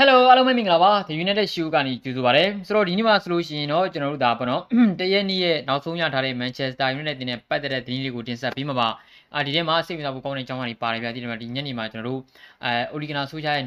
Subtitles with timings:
[0.00, 4.62] Hello အားလုံးပဲမင်္ဂလာပါ The United Show ကနေကြိုဆိုပါရစေဆိုတော့ဒီနေ့မှာဆိုလို့ရှိရင်တော့ကျွန်တော်တို့ဒါပေါ့နော်
[5.00, 8.88] တရက်နေ့ရဲ့နောက်ဆုံးရထားတဲ့ Manchester United နဲ့ပတ်သက်တဲ့သတင်းလေးကိုတင်ဆက်ပေးမှာပါ
[9.34, 12.20] အာဒီထဲမှာစိတ်ဝင်စားဖို့ကောင်းတဲ့အကြောင်းအရာတွေပါတယ်ဗျာဒီထဲမှာဒီညနေမှာကျွန်တော်တို့
[12.64, 13.64] အဲ Oligana ဆိုချရဲ့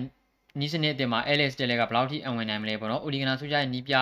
[0.59, 3.93] နီးစနစ်အတင်မှာ Alex Tele ကဘယ်လောက်ထိအဝင်နိုင်မလဲပေါ့နော် Oligana ဆိုချရဲ့နီးပြ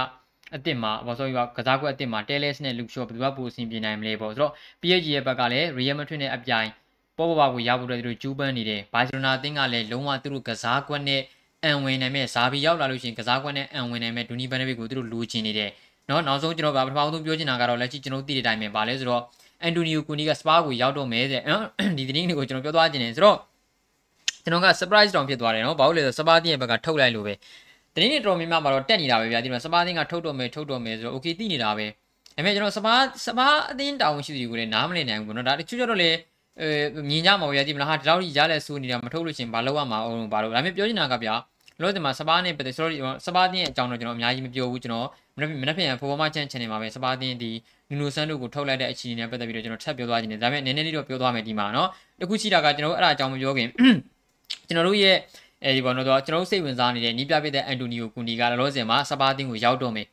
[0.54, 6.70] အစ်စ်မှာဘာဆိုပြီးကစားကွက်အစ်စ်မှာ Teles နဲ့ Luke Shaw ဘယ်သူကပိုအဆင်ပြေနိုင်မလဲပေါ့ဆိုတော့ PSG ရဲ့ဘက်ကလည်း Real Madrid နဲ့အပြိုင်
[7.18, 11.22] ပေါ်ပေါ်ပါကိုရဖို့အတွက်သူတို့ကျူးပန်းနေတယ်ဘာစီလိုနာအသင်းကလည်းလုံးဝသူတို့ကစားကွက်နဲ့
[11.67, 15.71] အန်ဝင်နိုင်မဲ့ဇာဘီရောက်လာလို့ရှိရင်ကစားကွက်နဲ့အန်ဝင်နိုင်မဲ့ဒူနီဘန်နဘစ်ကိုသူတို့လိုချင်နေတယ်
[16.09, 19.23] เนาะနောက်ဆုံးကျွန်တော်ကပထမဆုံးပြောချင်တာကတော့လက်ရှိကျွန်တော်သိတဲ့အတိုင်းပဲဗာလဲဆိုတော့
[19.63, 21.43] အန်တိုနီယိုကူနီကစပါးကိုရောက်တော့မယ်တဲ့
[21.99, 23.39] ဒီသတင်းတွေကိုကျွန်တော်ပြောသွားခြင်းနေဆိုတော့
[24.45, 27.35] ကျွန်တော်က surprise တောင်ဖြစ်သွားတယ်เนาะဘာလို့လဲဆိုတော့စပါးတင်းရဲ့ဘက်ကထုတ်လိုက်လို့ပဲ
[27.95, 31.87] သတင်းတွေတော်များများမှာတော့တက်နေတာပဲဗျာဒီမှာစပါးတင်းကထုတ်တော့မယ်ထုတ်တော့မယ်ဆိုတော့ okay သိနေတာပဲ
[32.37, 36.11] ဒါပေမဲ့ကျွန်တော်စပါးစပါးအသင်းတောင်းရှိသူတွေကိုလည်းနားမလည်နိုင်ဘူးပေါ့နော်ဒါတချို့ကျတော့လေ
[36.61, 36.69] အဲ
[37.09, 41.35] မြင်ကြမှာဗျာဒီမလားဟာဒီလောက်ကြီးရလဲဆိုနေတာမထုတ်လို့ရှင်ဘာလုပ်ရမှာအောင်ဘာလို့ဒါပေမဲ့ပြောချင်တာကဗျာ
[41.83, 45.07] လောဆယ်မှာစပါးနဲ့ပတ်သက် sorry စပါးတင်းရဲ့အကြောင်းတော့ကျွန်တော်အများကြီးမပြောဘူးကျွန်တော်
[45.37, 47.51] မနေ့မနေ့ပြန်ဖော်ဖော်မချန် channel မှာပဲစပါးတင်းဒီ
[47.91, 51.89] နူနိုဆန်တို့ကိုထုတ်လိုက်တဲ့အခြေအနေနဲ့ပတ်သက်ပြီးတော့ကျွန်တော်ထပ်ပြောသွားခြင်းတယ်ဒါပေမဲ့နည်းနည်းလေးတော့ပြောသွားမယ်ဒီမှာเนาะ
[52.21, 53.69] တခုရှိတာကကျွန်တော်အဲ့ဒါအကြောင်းမပြောခင်
[54.67, 55.17] ကျွန်တော်တို့ရဲ့
[55.65, 60.07] အဲဒီပေါ်တော့ကျွန်တော်တို့စိတ်ဝင်စားနေတဲ့နီးပြပြတဲ့အန်တိုနီယိုကူနီကလောဆယ်မှာစပါးတင်းကိုရောက်တော့မယ်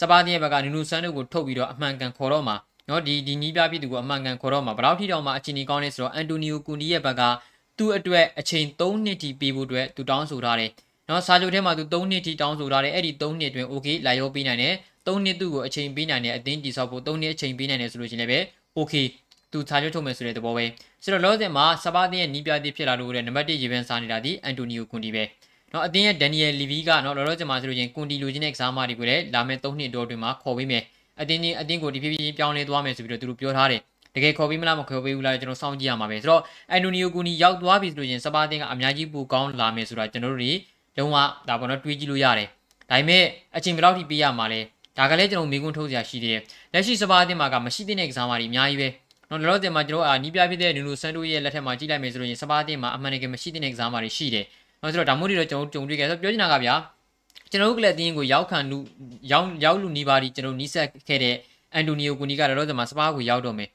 [0.00, 2.56] စပါးတင်းရဲ့ဘက်ကနူနိုဆန်တို့ကိုထုတ်ပြီးတော့အမှန်ကန်ခေါ်တော့မှာ
[2.88, 7.22] နော်ဒီဒီနီးပြပြသူကိုအမှန်ကန်ခေါ်တော့မှာဘယ်လောက်ထိတောင်မှအခြေအနေကောင်းလဲဆိုတော့အန်တိုနီယိုကူနီရဲ့ဘက်က
[7.78, 10.70] သူ့အတွက်အချိန်3နှစ်ထိပေးဖို့အတွက်သူတောင်းဆိုထားတယ်
[11.09, 14.73] နော်စာချုပ်ထဲမှာသူ3နှစ်ထိတောင်းဆိုထားတယ်အဲ့ဒီ3နှစ်အတွင်း okay လိုက်ရောပေးနိုင်တယ်
[15.05, 18.39] 3နှစ်သူ့ကိုအချိန်ပေးနိုင်တယ်အသင်းတည်ဆောက်ဖို့3နှစ်အချိန်ပေးနိုင်တယ်ဆိုလို့ရှိရင်လည်းပဲ
[18.79, 19.05] okay
[19.51, 20.65] သူစာချုပ်ထုတ်မယ်ဆိုတဲ့သဘောပဲ
[21.03, 25.23] ဆိုတော့လောဆယ်မှာစပါးတင်းရဲ့နီးပြတိဖြစ်လာလို့တဲ့နံပါတ်1ရေပန်းစားနေတာဒီအန်တိုနီယိုကွန်တီပဲ
[25.73, 30.83] နော်အသင်းရဲ့ဒန်နီယယ်လီဗီကနော်လောလောဆယ်မှာဆိုလို့ချင်းကွန်တီလိုချင်တဲ့ကစားမတွေကိုလည်းလာမယ့်3နှစ်တောအတွင်းမှာခေါ်ပေးမယ်
[31.21, 33.81] အတင်းချင်းအတင်းကိုဒီဖြည်းဖြည်းပြောင်းလဲသွားမယ်ဆိုပြီးတော့သူတို့ပြောထားတယ်
[34.15, 40.51] တကယ်ခေါ်ပြီးမလားမခေါ်ပေးဘူးလားကျွန်တော်စောင့်ကြည့်ရမှာပဲဆိုတော့အန်တိုနီယိုကူနီရောက်သွားပြီဆိုလို့ချင်းစပါးတင်းကအများကြီးပိုကောင်းလာမယ်ဆိုတာကျွန်တော်တို့တွေ
[40.97, 41.15] လုံးဝ
[41.47, 42.47] ဒါပေါ့နော်တွေးကြည့်လို့ရတယ်
[42.89, 43.23] ဒါပေမဲ့
[43.57, 44.59] အချိန်ဘယ်လောက်ထိပေးရမှာလဲ
[44.97, 46.41] ဒါကလည်းကျွန်တော်မိကွန်းထုတ်စရာရှိသေးတယ်
[46.73, 48.87] လက်ရှိစပါးအသင်းမှာကမရှိတဲ့ကစားမတွေအများကြီးပဲ
[49.29, 54.45] နော်လောလောဆယ်မှာကျွန်တော်အာနီးပြဖြစ်တဲ့နူနူဆန်တိုရဲ့လက်ထက်မှာကြည့်လိုက်မယ်ဆိုလို့ရင်စပါးအသင်းမှာအမှန်တကယ်မရှိတဲ့ကစားမတွေရှိတယ်
[54.81, 56.75] နော်ဆိုတော့ဒါမို့ဒီတော့ကျွန်တော်ကြုံတွေ့ခဲ့ဆိုပြောချင်တာကဗျာ
[57.51, 58.77] ကျွန်တော်တို့ကလပ်တင်းကိုရောက်ခံလူ
[59.31, 61.35] ရောက်ရောက်လူနီးပါးဒီကျွန်တော်နီးဆက်ခဲ့တဲ့
[61.73, 63.69] အန်တိုနီယိုကူနီကလောလောဆယ်မှာစပါးကိုရောက်တော့မယ်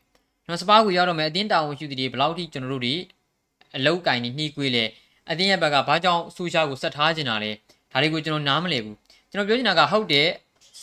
[0.48, 2.94] နော်စပါးကိုရောက်တော့မယ်အသင်းတာဝန်ရှိသူတွေဘယ်လောက်ထိကျွန်တော်တို့တွေ
[3.76, 4.84] အလောက်ကင်နေနှီးကွေးလဲ
[5.30, 7.50] အတင်းရဲ့ဘက်ကဘာကြောင့်ဆူရှာကိုဆက်ထားနေတာလဲ
[7.92, 8.96] ဒါတွေကိုကျွန်တော်နားမလည်ဘူး
[9.30, 10.28] ကျွန်တော်ပြောချင်တာကဟုတ်တယ်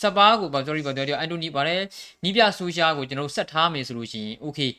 [0.00, 1.76] စပါးကိုဘာ sorry ဘာပြောတယ်အန်တိုနီဗါလဲ
[2.24, 4.70] နီးပြဆူရှာကိုကျွန်တော်ဆက်ထားမယ်ဆိုလို့ရှိရင် okay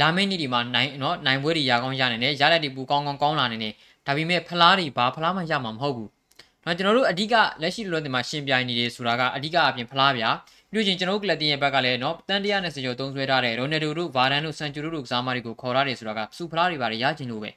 [0.00, 3.72] လာမယ့်နေ့ဒီမှာနိုင်နော်နိုင်ပွဲတွေရကောင်းရနိုင်တယ်ရလက်တွေပူကောင်းကောင်းကောင်းလာနေတယ်
[4.06, 6.10] ဒါပေမဲ့ဖလားတွေဘာဖလားမှရမှာမဟုတ်ဘူး
[6.64, 10.30] နော်ကျွန်တော်တို့အဓိကလက်ရှိလောလောဆယ်မှာရှင်ပြိုင်နေတယ်ဆိုတာကအဓိကအပြင်ဖလားဗျာ
[10.70, 17.50] ပြီးရင်ကျွန်တော်တို့ကလပ်တင်ရဲ့ဘက်ကလည်းနော်တန်120ကျော်သုံးဆွဲထားတယ်ရိုနယ်ဒိုတို့ဗာဒန်တို့ဆန်ချူတို့ကစားမတွေကိုခေါ်ထားတယ်ဆိုတာကစူဖလားတွေပါရရချင်လို့ပဲ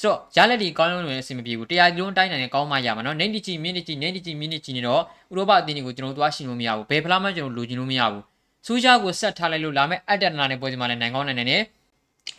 [0.00, 5.00] ဆိုတော့ရလက်ဒီကောင်းလုံးတွေအဆင်မပြေဘူးတရားကြီးလုံးတိုင်းနိုင်တဲ့ကောင်းမှရမှာနော်နေတီချီမင်းတီချီနေတီချီမင်းတီချီနေတော့
[5.32, 8.22] ဥရောပအသင်းတွေကိုကျွန်တော်တို့သွားရှင်လို့မရဘူးဘယ်ဖလားမှကျွန်တော်လိုချင်လို့မရဘူး
[8.66, 11.62] ဆူရှာကိုဆက်ထားလိုက်လို့လာမယ့်အက်တနာနဲ့ပွဲစီမှာလည်းနိုင်ကောင်းနိုင်နေတယ်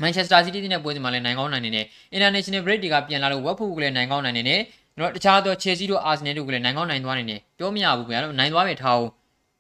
[0.02, 4.62] မန်ချက်စတာစီးတီးနဲ့ပွဲစီမှာလည်းနိုင်ကောင်းနိုင်နေတယ် International Break တွေကပြန်လာလို့ဝက်ဖူကလည်းနိုင်ကောင်းနိုင်နေတယ်
[5.00, 9.10] နော်တခြားသော Chelsea တို့ Arsenal တို့ကလည်းနိုင်ကောင်းနိုင်သွားနေတယ်ပြောမရဘူးဗျာတော့နိုင်သွားမယ်ထားအောင်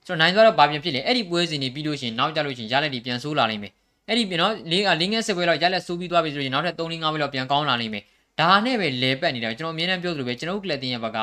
[0.06, 3.72] ဆိုတော့နိုင်သွားတော့ဘာပြန်ဖြစ်လဲအဲ့ဒီပွဲစဉ်တွေပြီးလို့ရှိရင်နောက်ကြလို့ရှိရင်ရလက်တွေပြန်ဆိုးလာနိုင်မယ်
[4.10, 8.04] အဲ့ဒီပြန်တော့လေးကလေးငယ်ဆက်ပွဲတော့ရလက်ဆိုးပြီးသွားပြီဆိုရင်နောက်ထပ်3 5ပွဲလောက်ပြန်ကောင်းလာနိုင်မယ်
[8.40, 11.20] ဒါနဲ့ပဲလဲပတ်နေတာကျွန်တော်အမြဲတမ်းပြောသလိုပဲကျွန်တော်ကလပ်တင်ရဲ့ဘက်က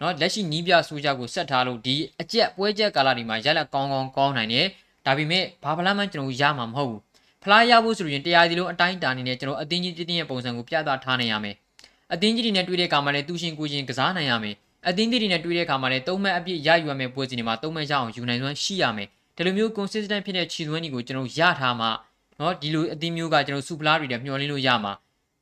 [0.00, 4.66] နော်လက်ရှိနီးပြဆူကြကိုဆက်ထားလို့ဒီအကျက်ပွဲကျက်ကာလတွေမှာရက်လက်ကောင်းကောင်းကောင်းနိုင်တယ်
[5.06, 7.00] ဒါပေမဲ့ဘာဖလားမှကျွန်တော်ရမှာမဟုတ်ဘူး
[7.42, 11.54] ဖလားရဖို့ဆိုရင်တရားစီလုံးအတိုင်းတာနေနဲ့ကျွန်တော်အတင်းကြီးတင်းရဲ့ပုံစံကိုပြသထားနိုင်ရမယ်
[12.12, 14.54] အတင်းကြီးတွေနဲ့တွေ့တဲ့အခါမှာလည်းသူရှင်ကိုရှင်ကစားနိုင်ရမယ်
[14.88, 21.86] အတင်းကြီးတွေနဲ့တွေ့တဲ့အခါမှာလည်းသုံးမအပြည့်ရယူရမယ်ပွဲစဉ်တွေမှာသုံးမရအောင်ယူနိုင်စွမ်းရှိရမယ်ဒီလိုမျိုး consistent ဖြစ်တဲ့ခြေသွင်းတွေကိုကျွန်တော်ရထားမှ
[22.40, 24.92] နော်ဒီလိုအသီးမျိုးကကျွန်တော်စူပလာတွေနဲ့မျှော်လင့်လို့ရမှာ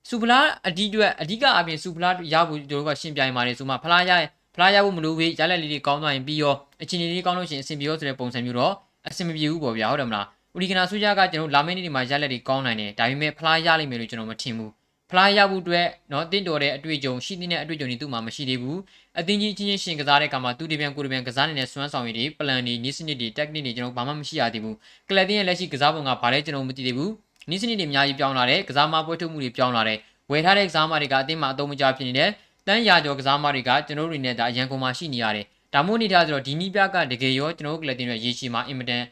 [0.08, 0.38] စူပလာ
[0.68, 8.72] အဓိအတွက်အဓိကအပြင်စူပလာရဖို့ကျွန်တော်ကရှင်းပြရင်ပါတယ်ဆိုမှဖလားရရင်ဖလားရဖို့မလိုဘူးရလက်လေးတွေကောင်းသွားရင်ပြီးရောအချင်းချင်းလေးကောင်းလို့ရှိရင်အဆင်ပြေရောဆိုတဲ့ပုံစံမျိုးတော့
[9.08, 10.26] အဆင်မပြေဘူးပေါ့ဗျာဟုတ်တယ်မလား
[10.56, 14.70] ဥရိကနာဆူရကကျွန်တော်လာမယ့်နေ့ဒီမှာရလက်တွေကောင်းနိုင်တယ်ဒါပေမဲ့ဖလားရလိမ့်မယ်လို့ကျွန်တော်မထင်ဘူး
[15.10, 18.78] ဖလားရဖို့အတွက်နော်တင့်တော်တဲ့အတွေ့အကြုံရှိတဲ့အတွေ့အကြုံတွေသူ့မှာမရှိသေးဘူး
[19.18, 24.76] အတင်းကြီးချင်းချင်းရှင်ကစားတဲ့ကမှာသူဒီပြန်ကိုဒီပြန်ကစားနေတဲ့စွမ်းဆောင်ရည်တွေ plan တွေနီးစနစ်တွေ technique တွေကျွန်တော်ဘာမှမရှိရသေးဘူး
[25.08, 27.12] ကလပ်တင်းရဲ့လက်ရှိကစားပုံကဘာလဲကျွန်တော်မသိသေးဘူး
[27.50, 29.98] နီးစနစ်တွေအများကြီးပြောင်းလာတယ်ကစားမပွဲထုတ်မှုတွေပြောင်းလာတယ်
[30.30, 32.30] ဝယ်ထားတဲ့ကစားမတွေကအတင်းမှာအသုံးမချဖြစ်နေတယ်
[32.66, 39.02] တန်းရာကျော်ကစားမတွေကကျွန်တော်တို့တွေနဲ့ဒါအရန်ကုန်မှာရှိနေရတယ်ဒါမှမဟုတ်နေထားဆိုတော့ဒီနီးပြကတကယ်ရောကျွန်တော်တို့ကလပ်တင်းရဲ့ရေရှည်မှာအင်မတန်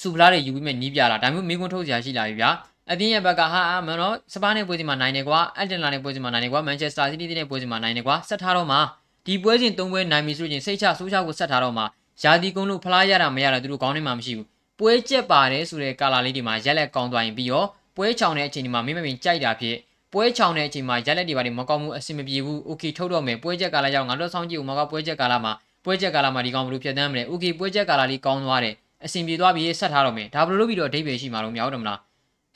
[0.00, 2.50] စူပလာတွေယူပြီးမဲ့နီးပြလာဒါမျိုးမင်းကွန်းထုတ်စရာရှိလာပြီဗျာ
[2.91, 8.79] အတင်းရဲ့ဘက်ကဟာမနော်စပါးနဲ့ပွဲစီမှာနိုင်တယ်ကွာအက်တန်လာနဲ့ပွဲစီမှာနိုင်တယ်ကွာမန်ချက်စတာစီးတီးနဲ့ပွဲစီမှာနိုင်တယ်ကွာဆက်ထားတော့မှာ
[9.25, 11.85] ဒီပွဲစဉ်၃ပွဲနိုင်ပြီဆိုရင်စိတ်ချဆိုးချကိုဆက်ထားတော့မှာ
[12.23, 14.47] ယာတီကုန်းလို့ဖလားရတာမရတာသူတို့ကောင်းနေမှာမရှိဘူး
[14.79, 17.63] ပွဲကျက်ပါတယ်ဆိုတဲ့ကာလာလေးတွေမှာရက်လက်ကောင်းသွားရင်ပြီးရော
[17.95, 19.75] ပွဲချောင်တဲ့အချိန်ဒီမှာမိမမင်ကြိုက်တာဖြစ်
[20.13, 25.51] ပွဲချောင်တဲ့အချိန်မှာရက်လက်တွေပါတယ်မကောင်းဘူးအဆင်မပြေဘူးโอเคထုတ်တော့မယ်ပွဲချက်ကာလရောက်ငါတို့ဆောင်းကြည့်ဦးမကပွဲချက်ကာလမှာ
[25.85, 28.75] ပွဲချက်ကာလမှာဒီကောင်ဘယ်လိုဖြတ်သန်းမလဲโอเคပွဲချက်ကာလလေးကောင်းသွားတယ်
[29.05, 31.99] အဆင်ပြေသွားပြီဆက်ထားတော့မယ်ဒါဘယ်လိုလုပ်ပြီးတော့အဓိပ္ပာယ်ရှိမှာတော့မရဘူးမလား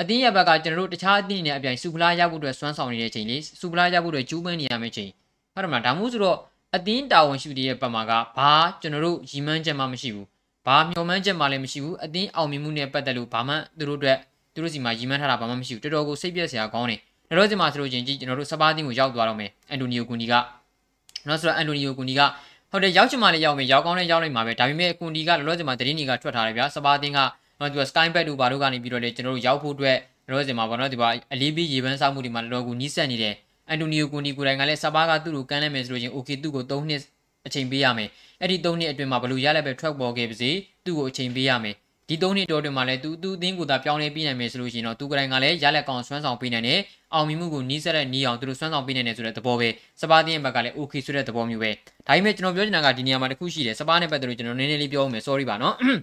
[0.00, 5.10] အတင်းရဘက်ကကျွန်တော်တို့တခြားအတင်းတွေနဲ့အပြိုင်စူပလာရဖို့အတွက်စွမ်းဆောင်နေတဲ့အချိန်လေးစူပလာရဖို့အတွက်ကျူးပန်းနေရမယ့်ချိန်
[5.54, 6.38] ဟုတ်တယ်မလားဒါမှမဟုတ်ဆိုတော့
[6.76, 10.26] အတင်းတာဝန်ရှိတဲ့ဘက်မှာကဘာကျွန်တော်တို့ရီမန်းချက်မှမရှိဘူး
[10.66, 14.18] ဘာမျှော်မှန်းချက်မှလည်းမရှိဘူးအတင်းအောင်မြင်မှုနဲ့ပတ်သက်လို့ဘာမှသူတို့အတွက်
[14.54, 20.34] သူတို့စီမှာရီမန်းထားတာဘာမှမရှိဘူးတော်တော်ကိုစိတ်ပြက်စရာကောင်းတယ်တော်တော်စီမှာဆိုလို့ချင်းကြီးကျွန်တော်တို့စပါးတင်းကိုရောက်သွားတော့မယ်အန်တိုနီယိုဂူနီက
[21.26, 22.20] နော်ဆိုတော့အန်တိုနီယိုဂူနီက
[22.70, 27.20] ဟုတ်တယ်ရောက်ချင်မှလည်းရောက်မယ်ရောက်ကောင်းလည်းရောက်နိုင်မှာပဲဒါပေမဲ့ကွန်ဒီကလောလောဆယ်မှာတရင်ကြီးကထွက်ထားတယ်ဗျာစပါးတင်းက
[27.62, 29.98] နော်သူက sky bet တို့ဘာတို့ကနေပြီးတော့လေကျွန်တော်တို့ရောက်ဖို့အတွက်
[30.28, 33.34] လောလောဆယ်မှာပေါ့နော်ဒီပါအလေးပြီးရေပန်းစားမှုတွေမှာလောလောကူနီးစပ်နေတယ်
[33.68, 37.00] အန်တိုနီယိုကွန်ဒီကိုယ်တိုင်ကလည်းစပါးကသူ့ကိုကမ်းလဲမယ်ဆိုလို့ချင်း okay သူ့ကို3နှစ်
[37.46, 38.08] အချိန်ပေးရမယ်
[38.40, 40.50] အဲ့ဒီ3နှစ်အတွင်းမှာဘလို့ရလက်ပဲထွက်ပေါ်ခဲ့ပါစေ
[40.84, 41.74] သူ့ကိုအချိန်ပေးရမယ်
[42.08, 46.80] ဒီ3နှစ်တော်တွင်မှာလည်းသူသူအသင်းကိုသာပြောင်းလဲပေးနိုင်မယ်ဆိုလို့ရှိရင်တော့သူကိုယ်တိုင်ကလည်းရလက်ကောင်ဆွမ်းဆောင်ပေးနိုင်တယ်
[47.14, 49.68] အောင်မြင်မှုကိုနီးစပ်တဲ့နီးအောင်သူတို့ဆွမ်းဆောင်ပေးနိုင်တယ်ဆိုတဲ့သဘောပဲ
[50.00, 51.70] စပါးတင်းရဲ့ဘက်ကလည်း okay ဆိုတဲ့သဘောမျိုးပဲ
[52.06, 55.98] ဒါပေမဲ့ကျွန်တော်ပြောချင်တာကဒီနေရာမှာတစ်ခုရှိတယ်စပါးနဲ့ပတ်သက်လို့ကျွန်တော်နည်းနည်းလေးပြောအောင်မယ် sorry ပါနော်အဲ့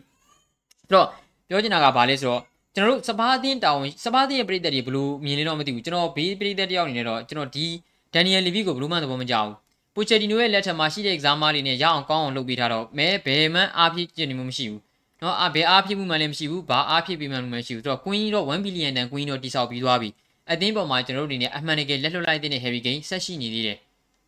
[0.91, 1.07] တော့
[1.49, 2.41] ပြောချင်တာကဘာလဲဆိုတော့
[2.75, 7.65] ကျွန်တော်တို့စပါးတင်းတောင်းစပါးတင်းရဲ့ပြည်သက်တွေဘလို့မြင်နေတော့မသိဘူးကျွန်တော်ဘေးပြည်သက်တယောက်အနေနဲ့တော့ကျွန်တော်ဒီ
[8.13, 9.55] ဒန်နီယယ်လီဗီကိုဘလို့မှသဘောမကျဘူး
[9.95, 14.81] ပိုချက်တီနိုရဲ့လက်ထက်မှာရှိတဲ့ exam တွေနဲ့ရအောင်ကောင်းအောင်လုပ်ပေးထားတော့မဲဘယ်မှအားဖြည့်ကျင်နေမှုမရှိဘူး
[15.21, 20.09] နော်အဘယ်အားဖြည့်မှုမှလည်းမရှိဘူးဘာအားဖြည့်ပေးမှလည်းမရှိဘူးဆိုတော့ Queen တော့1 billion တန် Queen တော့တိဆောက်ပြီးသွားပြီ
[20.51, 23.77] အသင်းပေါ်မှာကျွန်တော်တို့အနေနဲ့အမှန်တကယ်လက်လွတ်လိုက်တဲ့ Harry Kane ဆက်ရှိနေသေးတယ်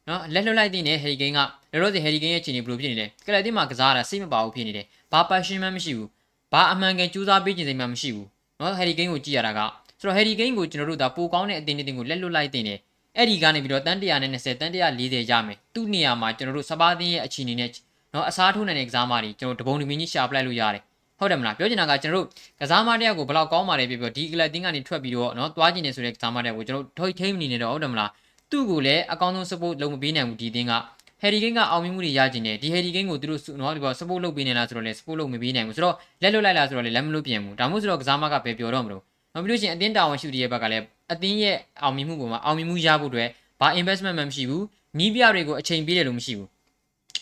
[0.07, 1.39] နော်လက်လွတ်လိုက်တဲ့ Harry Kane က
[1.71, 6.09] လောလောဆယ် Harry Kane ရဲ့အခြေအနေဘယ်လိုဖြစ်နေလဲကလပ်တင်းမှာကစားတာစိတ်မပါဘူးဖြစ်နေတယ်ဘာ passion မှမရှိဘူး
[6.51, 8.27] ဘာအမှန်ကန်ကြိုးစားပေးခြင်းစိတ်မှမရှိဘူး
[8.59, 9.59] နော် Harry Kane ကိုကြည့်ရတာက
[9.99, 12.63] ဆိုတော့ Harry Kane ကိုကျွန်တော်တို့ဒါပိုကောင်းတဲ့အသင်းတစ်ကိုလက်လွတ်လိုက်တဲ့
[13.17, 17.69] အဲ့ဒီကနေပြီးတော့တန်း120တန်း140ရမယ်သူ့နေရာမှာကျွန်တော်တို့စပါးသင်းရဲ့အခြေအနေနဲ့
[18.13, 20.83] နော်အစားထိုးနိုင်တဲ့ကစားမတွေကျွန်တော်တပုံတမင်းကြီးရှာပလိုက်လို့ရတယ်
[21.19, 22.27] ဟုတ်တယ်မလားပြောချင်တာကကျွန်တော်တို့
[22.61, 28.09] ကစားမတယောက်ကိုဘယ်လောက်ကောင်းပါလဲပြပြဒီကလပ်တင်းကနေထွက်ပြီးတော့နော်သွားကျင်နေဆိုတဲ့ကစားမတယောက်ကိုကျွန်တော်ထိတ်ထိမ့်နေနေတော့ဟုတ်တယ်မလား
[28.51, 30.73] သူ့ကိုလည်းအကောင်းဆုံး support လုပ်မပေးနိုင်ဘူးဒီတင်းက
[31.20, 39.02] ဟယ်ရီကိန်းကအောင်မြင်မှုတွေရကျင်တယ်ဒီဟယ်ရီကိန်းကိုသူတို့နော်ဒီပေါ် support လုပ်ပေးနေလားဆိုတော့လေ support လုပ်မပေးနိုင်ဘူးဆိုတော့လက်လွတ်လိုက်လားဆိုတော့လေလက်မလွတ်ပြန်ဘူးဒါမှမဟုတ်ဆိုတော့ကစားမကပဲပြောတော့မလို့
[39.34, 43.28] နောက်ပြီးလို့ရှိရင်အတင်းတာဝန်ရှိတဲ့ဘက်ကလည်းအတင်းရဲ့အောင်မြင်မှုပေါ်မှာအောင်မြင်မှုရဖို့အတွက်
[43.60, 44.64] ဘာ investment မှမရှိဘူး
[44.98, 46.48] နီးပြတွေကိုအချိန်ပေးတယ်လို့မရှိဘူး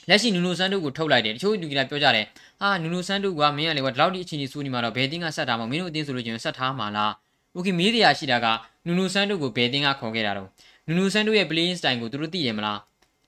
[0.09, 2.27] လက်ရှိနူနိုဆန်တို့ကိုထုတ်လိုက်တယ်တချို့လူကြီးကပြောကြတယ်
[2.61, 7.13] ဟာနူနိုဆန်တို့ကမင်းကလေကွာဒီလောက်ဒီအချိန်ကြီးစူးနေမှာတော့ဘယ်တင်းကဆက်တာမမင်းတို့အတင်းဆိုလို့ချင်းဆက်ထားမှာလား
[7.55, 8.47] โอเคမေးတရားရှိတာက
[8.87, 10.49] နူနိုဆန်တို့ကိုဘယ်တင်းကခေါ်ခဲ့တာတော့
[10.89, 12.79] နူနိုဆန်တို့ရဲ့ playing style ကိုသူတို့သိရမလား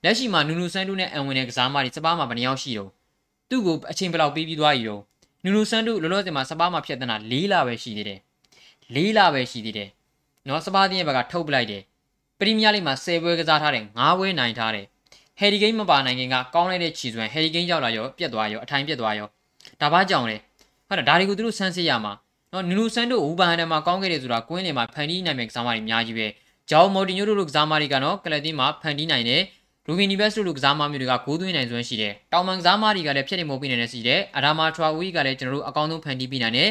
[0.04, 2.90] လက်ရှိမှာနူနိုဆန်တို့နဲ့အန်ဝင်တဲ့ကစားမတွေစပားမှာဘယ်နှယောက်ရှိတော့
[3.50, 5.02] သူ့ကိုအချိန်ဘယ်လောက်ပေးပြီးသွားပြီတော့
[5.44, 8.18] နူနိုဆန်တို့လောလောဆယ်မှာစပားမှာဖြတ်တန်းတာ၄လပဲရှိသေးတယ်
[8.94, 9.88] ၄လပဲရှိသေးတယ်
[10.48, 11.82] နော်စပားတင်းရဲ့ဘက်ကထုတ်ပလိုက်တယ်
[12.38, 14.86] ပရီးမီးယားလိမှာ10ပွဲကစားထားတယ်9ပွဲနိုင်ထားတယ်
[15.38, 19.26] ဟယ်ရီကိန်းမပါနိုင်ခင်ကကောင်းလိုက်တဲ့ခြေစွမ်းဟယ်ရီကိန်းရောက်လာရောပြက်သွားရောအထိုင်ပြက်သွားရော
[19.80, 20.36] ဒါဘာကြောင့်လဲ
[20.88, 22.12] ဟုတ်တယ်ဒါတွေကိုသူတို့ဆန်းစစ်ရမှာ
[22.52, 26.26] နော်နူနူဆန်တို့ဝူဘန်ဟန်တမှာကောင်းခဲ့တယ်ဆိုတာကွင်းလင်မှာဖန်တီးနိုင်မဲ့ကစားမတွေအများကြီးပဲ
[26.70, 29.42] ဂျောင်းမော်တီညိုတို့လိုကစားမတွေကနော်ကလပ်တင်းမှာဖန်တီးနိုင်တယ်
[29.88, 36.70] ရူဘီနီဘက်စ်တို့လိုကစားမမျိုးတွေကဂိုးသွင်းနိုင်စွမ်းရှိတယ်တောင်မန်ကစားမတွေကလည်းဖြစ်နေမို့ပြနေတယ်ရှိတယ်အဒါမာထရာဝီကလည်းကျွန်တော်တို့အကောင်းဆုံးဖန်တီးပြနိုင်တယ်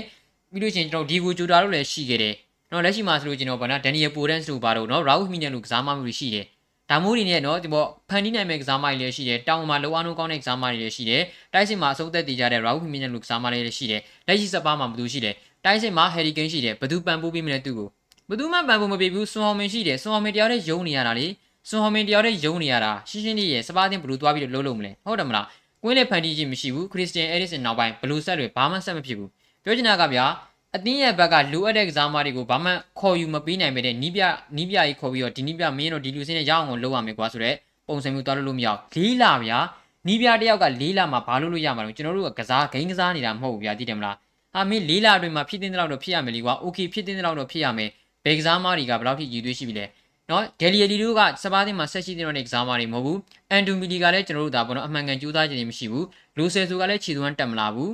[0.52, 2.34] ပြီးလို့ရှိရင်ကျွန်တော်ဒီဂူဂျူတာတို့လည်းရှိခဲ့တယ်
[2.72, 6.46] နော်လက်ရှိမှာဆိုလို့ကျွန်တော်ဗောနော်ဒန်နီယယ်ပိုဒန်စ်တို့ပါတော့နော်ရာဦးမီနန်တို့ကစားမမျိုးတွေရှိတယ်
[6.90, 11.24] ဒါမိုးတွေနဲ့နော်ဒီပေါ့ဖန်တီးနိုင်မဲ့ကစားမတွေလည်းရှိတယ်တောင်မှာလောအားလုံးကောင်းတဲ့ကစားမတွေလည်းရှိတယ်
[11.54, 15.36] တိုက်စစ်မှာအဆုံးသက်တည်ကြတဲ့ရာဦးမီနန်တို့ကစားမတွေလည်းရှိတယ်လက်ရှိစပါးမှာဘသူရှိတယ်
[15.66, 17.88] တိုက်စစ်မှာဟယ်ရီကိန်းရှိတယ်ဘသူပန်ပိုးပေးမလဲသူ့ကို
[18.30, 21.28] ဘသူမှပန်ပိုးမပေးဘူးဆွန်ဟော်မင်ရှိတယ်ဆွန်ဟော်မင်တယောက်တည်းယုံနေရတာလေ
[21.69, 25.47] ဆွန်ဟော်မင်တယောက်တည်းယုံနေရတာရှင်းရှင်းလေးရဲ့စပါးတင်ဘလူးသွားပြီးတော့လှုပ်လို့မလဲဟုတ်တယ်မလား
[25.83, 29.30] ကွင်းလေဖန်တီးခြင်းမရှိဘူးခရစ်စတန်အဲရစ်စင်နောက်ပိုင်းဘလူးဆက်တွေဘာမှဆက်မဖြစ်ဘူး
[29.64, 30.25] ပြောချင်တာကဗျာ
[30.76, 34.23] အသင်းရဲ့ဘက်ကလိုအပ်တဲ့ကစားမတွေကိုဘာမှခေါ်ယူမပေးနိုင်ပဲတဲ့နီးပြ
[34.56, 37.56] နီးပြကြီးခေါ်ပြီးတော့ဒီနီးပြမင်းတို့ဒီလူစင်းနဲ့ရအောင်ကိုလုပ်ရမယ်ကွာဆိုတော့
[37.88, 39.59] ပုံစံမျိုးသွားလို့လို့မရဘူးလေးလာဗျာ
[40.06, 44.16] နီးပြတယောက်ကလေးလာမှာဘာလို့လို့ရမှာလဲကျွန်တော်တို့ကကစားဂိမ်းကစားနေတာမဟုတ်ဘူးဗျာသိတယ်မလား
[44.54, 47.90] ဟာမင်းလေးလာအတွင်းမှာဖြစ်တဲ့လောက်တော့ဖြစ်ရမယ်လीကွာโอเคဖြစ်တဲ့လောက်တော့ဖြစ်ရမယ်
[48.25, 49.85] ဘယ်ကစားမတွေကဘယ်လောက်ထိရည်သွေးရှိပြီလဲ
[50.30, 53.20] နော်ဒယ်လီယလီတို့ကစပါးသင်းမှာဆက်ရှိတဲ့ကစားမတွေမဟုတ်ဘူး
[53.51, 56.06] အန်တူမီလီကလည်းကျွန်တော်တို့ဒါပေါ့နော်အမှန်ကန်ကြိုးစားခြင်းတွေမရှိဘူး
[56.38, 57.92] လိုဆယ်ဆိုကလည်းခြေသွမ်းတက်မလာဘူး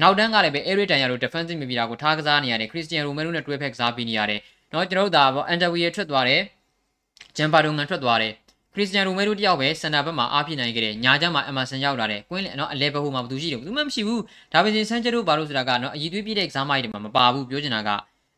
[0.00, 4.40] နောက်တန်းကလည်းပဲအေရစ်တန်ယာတို့ defensive midfielder ကိုထားကစားနေရတယ်ခရစ်စတီယန်ရိုမဲရိုနဲ့တွဲဖက်ကစားပေးနေရတယ်
[4.72, 6.42] နော်ကျွန်တော်တို့ဒါပေါ့အန်တာဝီရထွက်သွားတယ်
[7.36, 8.32] ဂျမ်ပါဒိုငန်ထွက်သွားတယ်
[8.74, 17.90] ခရစ်စတီယန်ရိုမဲရိုတယောက်ပဲစန်တာဘက်မှာအားပြနိုင်ခဲ့တယ်ညာကျမ်းမှာအမဆန်ရောက်လာတယ်ကွင်းလေနော်အလဲဘဟိုမှာဘာသူရှိတယ်ဘူးမှမရှိဘူးဒါပေမဲ့ဆန်ချက်တို့ဘာလို့ဆိုတာကနော်အည်သွေးပြည့်တဲ့ကစားမတွေမှာမပါဘူးပြောချင်တာက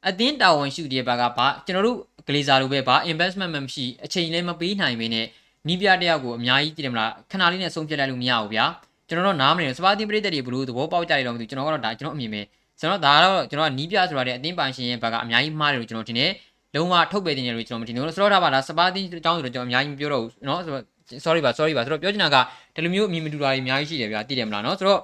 [0.09, 5.28] အသင်းတာဝန်ရှိတဲ့ဘက်ကဘာကျွန်တော်တို့ ဂလီဇာလိုပဲဘာ investment မှမရှိအချိန်လည်းမပေးနိုင်မင်းနဲ့
[5.68, 8.66] နီးပြတယောက်ကိုအများကြီးကြည့်တယ်မလားခဏလေးနဲ့ဆုံးဖြတ်လိုက်လို့မရဘူးဗျာ
[9.08, 12.42] ကျွန်တော်တို့နားမနေစပါတင်ပရိသတ်တွေဘလို့သဘောပေါက်ကြတယ်တော့မသိဘူးကျွန်တော်ကတော့ဒါကျွန်တော်အမြင်ပဲ
[12.80, 16.32] ကျွန်တော်ဒါကတော့ကျွန်တော်ကနီးပြဆိုတာတဲ့အသင်းပိုင်ရှင်ရဲ့ဘက်ကအများကြီးမှားတယ်လို့ကျွန်တော်ထင်တယ်
[16.76, 20.84] လုံးဝထုတ်ပယ်တင်တယ်လို့ကျွန်တော်မထင်ဘူးဆိုတော့ဒါပါလားစပါတင်အကြောင်းဆိုတော့ကျွန်တော်အများကြီးမပြောတော့ဘူးเนาะဆိုတော့
[21.26, 22.38] sorry ပါ sorry ပါဆိုတော့ပြောချင်တာက
[22.76, 25.00] ဒီလိုမျိုးအမြင်မတူတာတွေအများကြီးရှိတယ်ဗျာသိတယ်မလားเนาะဆိုတော့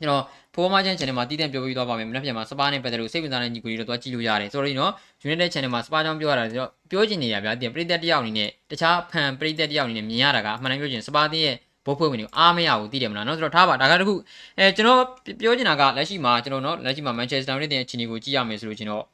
[0.00, 0.22] ကျွန်တော်
[0.56, 4.92] ဖိုးမချန် channel မှာတည်တံ့ပြောပြသွားပါမယ်မနေ့ပြန်မှာစပါးနဲ့ပတ်သက်လို့စိတ်ဝင်စားတဲ့ညီကိုတွေတော့သွားကြည့်လို့ရတယ် sorry နော်
[5.26, 11.56] United channel မှာစပါးကြောင်းပြောရတာဆိုတော့ပြောချင်နေရဗျာတင်ပရိသတ်တယောက်အနေနဲ့တခြားဖန်ပရိသတ်တယောက်အနေနဲ့မြင်ရတာကအမှန်တမ်းပြောချင်စပါးတင်းရဲ့
[11.86, 14.14] ဘိုးဖွဲ့ဝင်တွေကိုအားမရဘူးသိတယ်မလားเนาะဆိုတော့ထားပါဒါကတခု
[14.58, 15.00] အဲကျွန်တော်
[15.40, 19.04] ပြောချင်တာကလက်ရှိမှာကျွန်တော်เนาะလက်ရှိမှာ Manchester United ရဲ့အခြေအနေကိုကြည့်ရမယ်ဆိုလို့ကျွန်တော်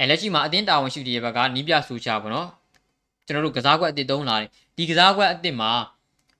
[0.00, 2.46] အဲလက်ရှိမှာအသင်းတာဝန်ရှိတဲ့ဘက်ကနီးပြဆူချပါเนาะ
[3.26, 5.72] ကျွန်တော်တို့ကစားကွက်အသစ်သုံးလာတယ်ဒီကစားကွက်အသစ်မှာ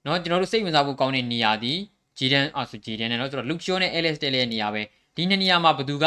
[0.05, 1.73] เนาะကျွန်တော်တို့စိတ်ဝင်စားဖို့ကောင်းတဲ့နေရာဒီ
[2.18, 4.82] ဂျီဒန်အော်ဆိုဂျီဒန်နဲ့နော်ဆိုတော့လုချိုနဲ့အဲလက်စ်တဲလေးရဲ့နေရာပဲ
[5.16, 6.06] ဒီနှစ်နေရာမှာဘသူက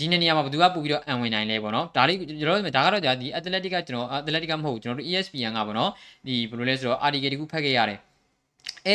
[0.00, 5.90] ဒီနေ့နေရာမှာဘသူကပို့ပြီးတော့အံဝင်နိုင်လဲပေါ့နော်ဒါလေးကျွန်တော်တို့ဒါကတော့ကြာဒီ athletic ကကျွန်တော် athletic မဟုတ်ဘူးကျွန်တော်တို့ ESPN ကပေါ့နော်
[6.26, 7.98] ဒီဘယ်လိုလဲဆိုတော့ article တခုဖတ်ခဲ့ရတယ်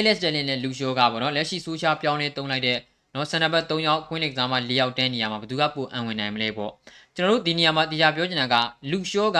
[0.03, 2.77] LS Sterling နဲ့ Lucio ကပေါ့နော်လက်ရှိ social ပြောင်းလဲတုံးလိုက်တဲ့
[3.15, 6.71] နော် center back 3ယောက် queen league ကမှ4ယောက်တန်းနေရာမှာဘသူကပို့အံဝင်နိုင်မလဲပေါ့
[7.15, 8.55] ကျွန်တော်တို့ဒီနေရာမှာတရားပြောချင်တာက
[8.91, 9.39] Lucio က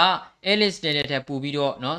[0.58, 1.98] LS Sterling ထက်ပို့ပြီးတော့နော်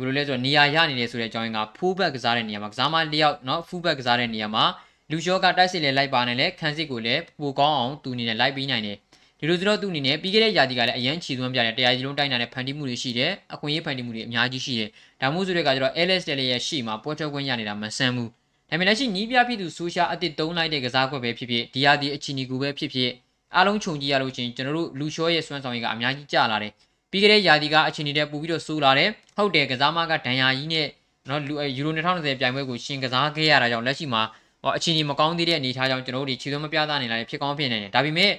[0.00, 4.64] ဘယ်လိုလဲဆိုတော့နေရာရနေတယ်ဆိုတဲ့အကြောင်းက full back ကစားတဲ့နေရာမှာကစားမ4ယောက်နော် full back ကစားတဲ့နေရာမှာ
[5.10, 8.96] လူရှော့ကတိုက်စစ်လေလိုက်ပါနဲ့လေခန်းစစ်ကိုလည်းပိုကောင်းအောင်သူအနေနဲ့လိုက်ပြီးနိုင်တယ်
[9.40, 14.88] ဒီလိုဆိုတော့သူအနေနဲ့ပြီးခဲ့တဲ့ယာတီကလည်းအရန်ချီသွမ်းပြတယ်တရားကြီးလုံးတိုက်နိုင်တဲ့ဖန်တီးမှုတွေရှိတယ်အခွင့်အရေးဖန်တီးမှုတွေအများကြီးရှိတယ်
[15.20, 18.30] ဒါမှမဟုတ်ဆိုတဲ့ကကျတော့ LS တယ်ရဲ့ရှေ့မှာပွဲထွက်ခွင့်ရနေတာမဆန်းဘူး
[18.70, 23.10] ဒါပေမဲ့လက်ရှိညီးပြပြည်သူဆိုရှာအစ်စ်တုံးလိုက်တဲ့ကစားကွက်ပဲဖြစ်ဖြစ်ဒီယာတီအချီနီကူပဲဖြစ်ဖြစ်
[23.54, 26.72] အားလုံးခြုံကြည့်ရလို့ချင်းကျွန်တော်တို့လူရှော့ရဲ့စွမ်းဆောင်ရည်ကအများကြီးကျလာတယ်
[27.10, 30.86] ပြီးခဲ့တဲ့ယာတီကအချီနီတဲ့ပို့ပြီးတော့ဆိုးလာတယ်ဟုတ်တယ်ကစားမကဒဏ်ရာကြီးနဲ့
[31.28, 34.22] နော်လူယူရို2020ပြိုင်ပွဲကိုရှင်ကစားခဲ့ရတာကြောင့်လက်ရှိမှာ
[34.62, 38.32] ဟောအခြေအနေမကောင်းသေးတဲ့အနေအထားကြောင့်ကျွန်တော်တို့ဒီခြေသွင်းမပြသနိုင်လာဖြစ်ကောင်းဖြစ်နေတယ်ဒါပေမဲ့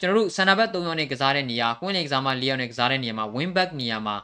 [0.00, 4.16] ကျွန်တော်တို့ဆန်နာဘတ်3ယောက်နဲ့ကစားတဲ့နေရာကွင်းလေကစားမ4ယောက်နဲ့ကစားတဲ့နေရာမှာ win back နေရာမှာ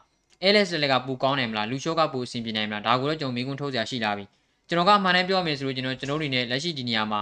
[0.53, 4.25] LS လည်းကပူကောင်းနိုင်မလားလူရှိုးကပူအဆင်ပြေနိုင်မလားဒါကိုတော့ကျွန်တော်မိကွန်းထုတ်စရာရှိလာပြီ
[4.69, 7.21] ကျွန်တော်ကအမှန်တမ်းပြောမယ်ဆိုလို့ကျွန်တော်ကျွန်တော်တို့နေလက်ရှိဒီနေရာမှာ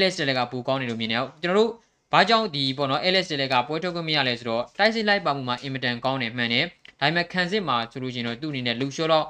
[0.00, 1.70] LS လည်းကပူကောင်းနေလို့မြင်နေအောင်ကျွန်တော်တို့
[2.12, 6.64] ဘာကြောင့်ဒီပေါ့နော် LS လည်းကပွဲထုတ်ခွင့်မရလဲဆိုတော့တိုက်စစ်လိုက်ပါမှုမှာအင်မတန်ကောင်းတယ်မှန်တယ်
[7.00, 9.26] ဒါပေမဲ့ခံစစ်မှာဆိုလို့ရှိရင်တော့သူ့အနေနဲ့လူရှိုးတော့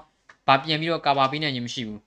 [0.47, 2.01] ဗာပြန်ပြီးတော့ကာဗာပေးနိုင်ခြင်းမရှိဘူး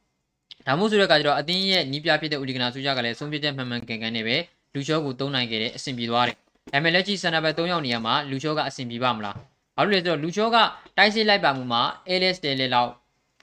[0.67, 4.37] ဒါမှမဟုတ်ဆိုတဲ့အခါကျတော့အသင်းရဲ့နီးပြဖြစ်တဲ့ဦးဒီကနာဆူကြကလည်းဆုံးဖြတ်ချက်မှန်မှန်ကန်ကန်နဲ့ပဲ
[4.73, 6.35] လူချောကိုသုံးနိုင်ခဲ့တဲ့အဆင်ပြေသွားတယ်။
[6.73, 9.35] ဒါပေမဲ့လက်ရှိဆန်နာဘတ်၃ယောက်နေရာမှာလူချောကအဆင်ပြေပါမလား။
[9.75, 10.57] ဘာလို့လဲဆိုတော့လူချောက
[10.97, 12.91] တိုက်စစ်လိုက်ပါမှုမှာ ALS တဲလေလောက်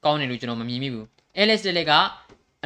[0.04, 1.06] ကောင်းတယ်လို့ကျွန်တော်မမြင်မိဘူး။
[1.38, 1.92] ALS တဲလေက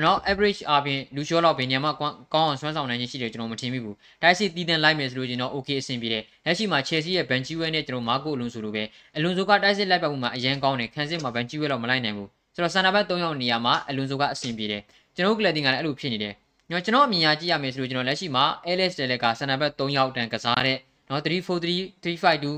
[0.02, 8.84] နော် average အပြင်လူချောလောက်ဘယ်နေရာမှာကောင်းအောင်ဆွမ်းဆောင်နိုင်ခြင်းရှိတယ်ကျွန်တော်မထင်မိဘူး။တိုက်စစ်တည်တံလိုက်မယ်ဆိုလို့ကျွန်တော် okay အဆင်ပြေတယ်။လက်ရှိမှာ Chelsea ရဲ့ Benchwell နဲ့ကျွန်တော်မာကိုအလွန်ဆိုလိုပဲ
[9.16, 14.82] အလွန်ဆိုကတိုက်စစ်လိုက်ပါမှုမှာအရန်ကောင်းတယ်။ခန်းစစ်မှာ Benchwell လောက်မလိုက်နိုင်ဘူး။ဆိုတော့ဆန်နာဘတ်၃ယောက်နေရာမှာအလွန်ဆိုကအဆင်ပြေတယ်။
[15.14, 16.34] ကျွန်တော်ကလပ်တင်ကလည်းအဲ့လိုဖြစ်နေတယ်။
[16.68, 18.44] ကျွန်တော်ကျွန်တော်အမြင်အကြည့်ရမယ်ဆိုလို့ကျွန်တော်လက်ရှိမှာ
[18.76, 20.78] LS တယ်လက်ကစံနံပါတ်3ယောက်တန်ကစားတဲ့
[21.10, 22.52] နော်343 352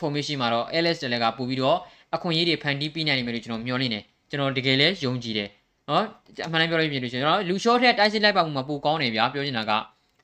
[0.00, 1.78] formation မှာတော့ LS တယ်လက်ကပို့ပြီးတော့
[2.14, 5.50] အခွင့်အရေးတွေဖန်တီးပေးနိုင်လိမ့်မယ်လို့ကျွန်တော်မျှော်လင့်တယ်။ကျွန်တော်တကယ်လည်းယုံကြည်တယ်။
[5.90, 6.04] နော်
[6.46, 9.72] အမှန်တမ်းပြောလို့ဖြစ်လို့ကျွန်တော်လူရှော့ထက်တိုက်စစ်လိုက်ပါမှုမှာပိုကောင်းတယ်ဗျာပြောချင်တာက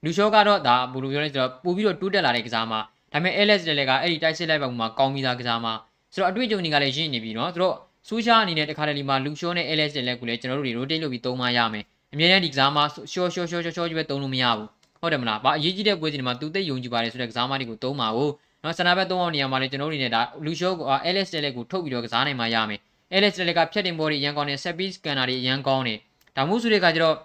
[0.04, 2.80] လူရှော့ကတော့ဒါဘယ်လိုပြောလဲဆိုတော့ပို့ပြီးတော့တိုးတက်လာတဲ့ကစားမှာ
[3.12, 5.72] ဒါပေမဲ့ LS တယ်လက်ကအဲ့ဒီတိုက်စစ်လိုက်ပါမှုမှာကောင်းပြီးသားကစားမှာ
[6.14, 7.74] ဆိုတော့အတွေ့အကြုံတွေကလည်းရင့်နေပြီနော်သူတို့
[8.08, 12.78] ဆူရှာအနေနဲ့တခါတလေမှာလူရှော့နဲ့ LS တယ်လက်ကိုလည်းကျွန်တော်တို့တွေ rotate လုပ်ပြီးသုံးမရမယ်အမြဲတမ်းဒီကစားမ
[13.12, 14.68] ရှော့ရှော့ရှော့ရှော့ရှော့ကြီးပဲသုံးလို့မရဘူး
[15.00, 18.32] ဟုတ်တယ်မလားဘာအရေးကြီးတဲ့ပွဲစဉ်တွေမှာသူသိယုံကြည်ပါတယ်ဆိုတဲ့ကစားမတွေကိုသုံးပါဘူး
[18.62, 25.98] နော်ဆန္ဒဘက်သုံးအောင်နေရာမှာလည်းကျွန်တော်တို့အနေနဲ့ဒါလူရှော့ကို LS တယ်လက်ကိုထုတ်ပြီးတော့ကစားနိုင်မှရမယ် LS တယ်လက်ကဖြတ်တင်ဘော်တွေရန်ကောင်းတယ် set piece scanner တွေရန်ကောင်းတယ်
[26.36, 27.16] ဒါမှမဟုတ်ဆိုတဲ့ကကျတော့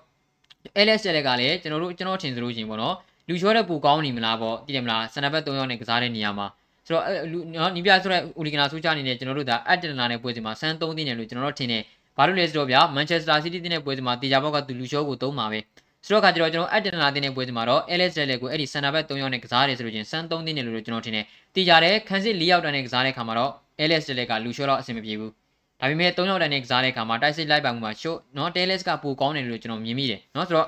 [0.86, 2.96] LS တယ်လက်ကလည်းကျွန်တော်တို့ကျွန်တော်ထင်သလိုချင်းပေါ့နော်
[3.28, 6.48] လူရှော့တဲ့ပူကောင်းနေမလားပေါ့တည်တယ်မလားဆန္ဒဘက်၃ယောက်နဲ့ကစားတဲ့နေရာမှာ
[6.86, 11.84] ဆိုတော့လူနော်နီးပြဆိုတဲ့ဦးလီကနာဆူချအနေနဲ့ကျွန်တော်တို့ဒါအက်တနာနဲ့ပွဲစီမှာဆန်း၃သိန်းနဲ့လို့ကျွန်တော်တို့ထင်တယ်
[12.18, 15.60] ဘာလို့လဲဆိုတော့ဗျာမန်ချက်စတာစီးတီးတဲ့ပွဲစီမှာတေချာဘောက်ကသူလူရှော့ကိုသုံးပါပဲ
[16.06, 23.52] ဆိုတော့ခါကျတော့ကျွန်တော်အက်တနာတဲ့ပွဲစီမှာတော့ LS တယ်ကိုအဲ့ဒီဆန်နာဘက်၃ယောက်နဲ့ကစားရတယ်ဆိုလို့ချင်းဆန်း၃သိန်းနဲ့လို့ကျွန်တော်ထင်တယ်တေချာတယ်ခန်းစစ်၄ယောက်တန်းနဲ့ကစားတဲ့ခါမှာတော့
[23.90, 25.41] LS တယ်ကလူရှော့တော့အဆင်မပြေဘူး
[25.82, 30.68] ဒါပေမဲ့၃ယောက်တန်းနဲ့ကစားတဲ့ခါမှာတိုက်စစ်လိုက်ပါမှုမှာရှို့နော် TLS ကပိုကောင်းတယ်လို့ကျွန်တော်မြင်မိတယ်နော်ဆိုတော့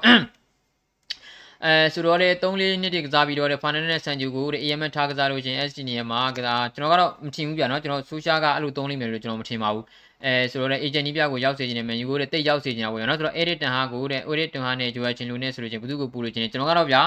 [1.65, 9.86] အဲဆိုတော့လေ3လေးနှစ်တည်းကစားပြီးတော့လေ final နဲ့ဆန်ဂျူကိုတဲ့ EMS ထားကစားလို့ချင်း SD နေရာမှာကစားကျွန်တော်ကတော့မထင်ဘူးဗျာနော်ကျွန်တော်ဆူရှာကအဲ့လို3လိမ့်မယ်လို့ကျွန်တော်မထင်ပါဘူး
[10.25, 17.01] အဲဆိုတော့လေ agent ကြီးပြကိုရောက်စေခြင်းနဲ့ menu ကိုတဲ့တိတ်ရောက်စေခြင်းပေါ့နော်ဆိုတော့ edit တန်ဟာကိုတဲ့ edit တန်ဟာနဲ့ joy ချင်းလူနဲ့ဆိုလို့ချင်းဘယ်သူကိုပူလို့ချင်းကျွန်တော်ကတော့ဗျာ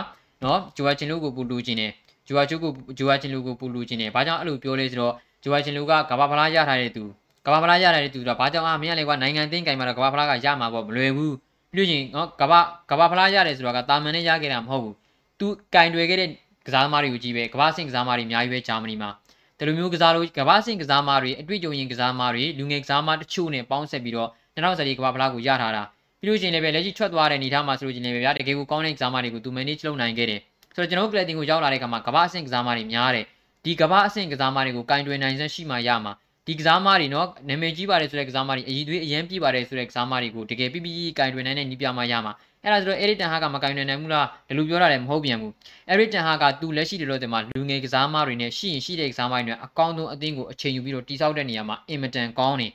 [0.44, 1.90] နော် joy ချင်းလူကိုပူလို့ချင်းနဲ့
[2.28, 7.04] joy ချုကို joy ချင်းလူကိုပူလို့ချင်းနဲ့ဘာကြောင့်အဲ့လိုပြောလဲဆိုတော့ joy ချင်းလူကကဘာဖလားရထားတဲ့သူ
[7.46, 11.34] ကဘာဖလားရထားတဲ့သူတော့ဘာကြောင့်အာမင်းကလည်းကွာနိုင်ငံသိမ်းကင်မှာတော့ကဘာဖလားကရမှာပေါ့မလွယ်ဘူး
[11.72, 12.60] ပြီးရင်နော်ကဘာ
[12.90, 14.94] ကဘာဖလားရတယ်ဆိုတော့ကတာမန်နဲ့ရခဲ့တာမဟုတ်ဘူး
[15.38, 16.30] သူကင်တွေခဲ့တဲ့
[16.66, 19.10] ကစားသမားတွေကိုကြည့်ပဲကဘာစင်ကစားသမားတွေအများကြီးပဲဂျာမနီမှာ
[19.58, 25.82] ဒီလိုမျိုးကစားလို့ကဘာစင်ကစားသမားတွေအတွေ့အကြုံရင်ကစားသမားတွေလူငယ်ကစားသမားတချို့နဲ့ပေါင်းဆက်ပြီးတော့2014ကဘာဖလားကိုရထားတာ
[26.20, 30.40] ပြီးလို့ရှိရင်လည်းပဲလက်ရှိထွက်သွားတဲ့အနေအထားမှာဆိုလို့ရှိရင်လည်းဗျာတကယ်ကိုကောင်းတဲ့ကစားသမားတွေကိုသူ manage လုပ်နိုင်ခဲ့တယ်
[30.74, 33.24] ဆိုတော့ကျွန်တော်တို့ grading ကိုရောက်လာတဲ့အခါမှာကဘာအဆင့်ကစားသမားတွေများတယ်
[33.64, 36.12] ဒီကဘာအဆင့်ကစားသမားတွေကိုကင်တွယ်နိုင်စမ်းရှိမှရမှာ
[36.46, 45.52] ဒီကစားသမားတွေနော်နာမည်ကြီးပါတယ်ဆိုတဲ့ကစားသမားတွေအည်သွေးအရန်ပြပါတယ်ဆိုတဲ့ကစားသမားတွေကိုတကယ်ပြပြကြီးကင်တွယ်နိုင်တဲ့နီးပြမှရမှာအဲ့ဒါဆိုတော့ Eric Ten Hag ကမကင်နိုင်နိုင်ဘူးလားဒီလိုပြောတာလည်းမဟုတ်ပြန်ဘူး
[45.92, 52.74] Eric Ten Hag ကသူလက်ရှိတလို့တင်မှာလူငယ်ကစားသမားတွေနဲ့ရှိရင်ရှိတဲ့ကစားသမားတွေနဲ့အကောင်းဆုံးအသင်းကိုအချိန်ယူပြီးတော့တိစောက်တဲ့နေရာမှာအင်မတန်ကောင်းနေဒါ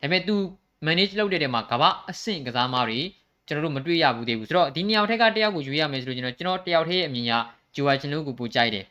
[0.00, 0.36] ပေမဲ့သူ
[0.86, 3.00] manage လုပ်တဲ့နေရာမှာကမ္ဘာအဆင့်ကစားသမားတွေ
[3.46, 7.32] ကျွန်တော်တို့မတွေ့ရဘူးသေးဘူးဆိုတော့ဒီနှစ်ယောက်ထက်ကတယောက်ကိုယူရမယ်ဆိုလို့ကျွန်တော်ကျွန်တော်တယောက်တည်းရဲ့အမြင်က
[7.74, 8.84] ဂျိုဝါချင်လို့ကိုပိုကြိုက်တယ်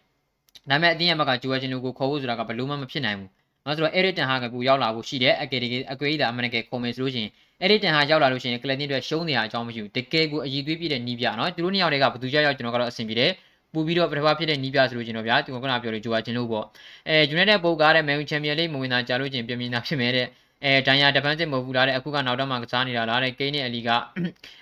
[0.69, 3.29] ဒါပေမဲ့အတင်းရဲ့ဘက်ကဂျိုဝါချင်လို့ကိုခေါ်ဖို့ဆိုတာကဘယ်လို့မှမဖြစ်နိုင်ဘူး
[3.65, 7.32] နော်ဆိုတော့ Eric Ten Hag ကိုရောက်လာဖို့ရှိတယ်အကယ်တကယ်အကွေးဒါအမှန်တကယ်ခေါ်မယ်ဆိုလို့ရှိရင်
[7.63, 13.32] Eric Ten Hag ရောက်လာလို့ရှိရင်ကလပ်တင်အတွက်ရှုံးနေရအကြောင်းမရှိဘူးတကယ်ကိုအည်သွေးပြည့်တဲ့နီးပြနော်သူတို့နှစ်ယောက်တည်းကဘယ်သူကြောက်ကျွန်တော်ကတော့အဆင်ပြေတယ်
[13.74, 16.65] ပူပြီးတော့ပထမဖြစ်တဲ့နီးပြဆိုလို့ကျွန်တော်ဗျာဒီကကနာပြောလို့ကြိုးချင်လို့ပေါ့
[17.10, 20.27] အဲ United ပုတ်ကားတဲ့ Man U Champion League မဝင်တာကြာလို့ချင်းပြင်မြင်တာဖြစ်မဲ့တဲ့
[20.65, 23.89] အဲဒိုင်ယာ defensive မဟုတ်ဘူးလားတဲ့အခုကနောက်တော့မှကစားနေတာလားတဲ့ကိန်းနဲ့အလီက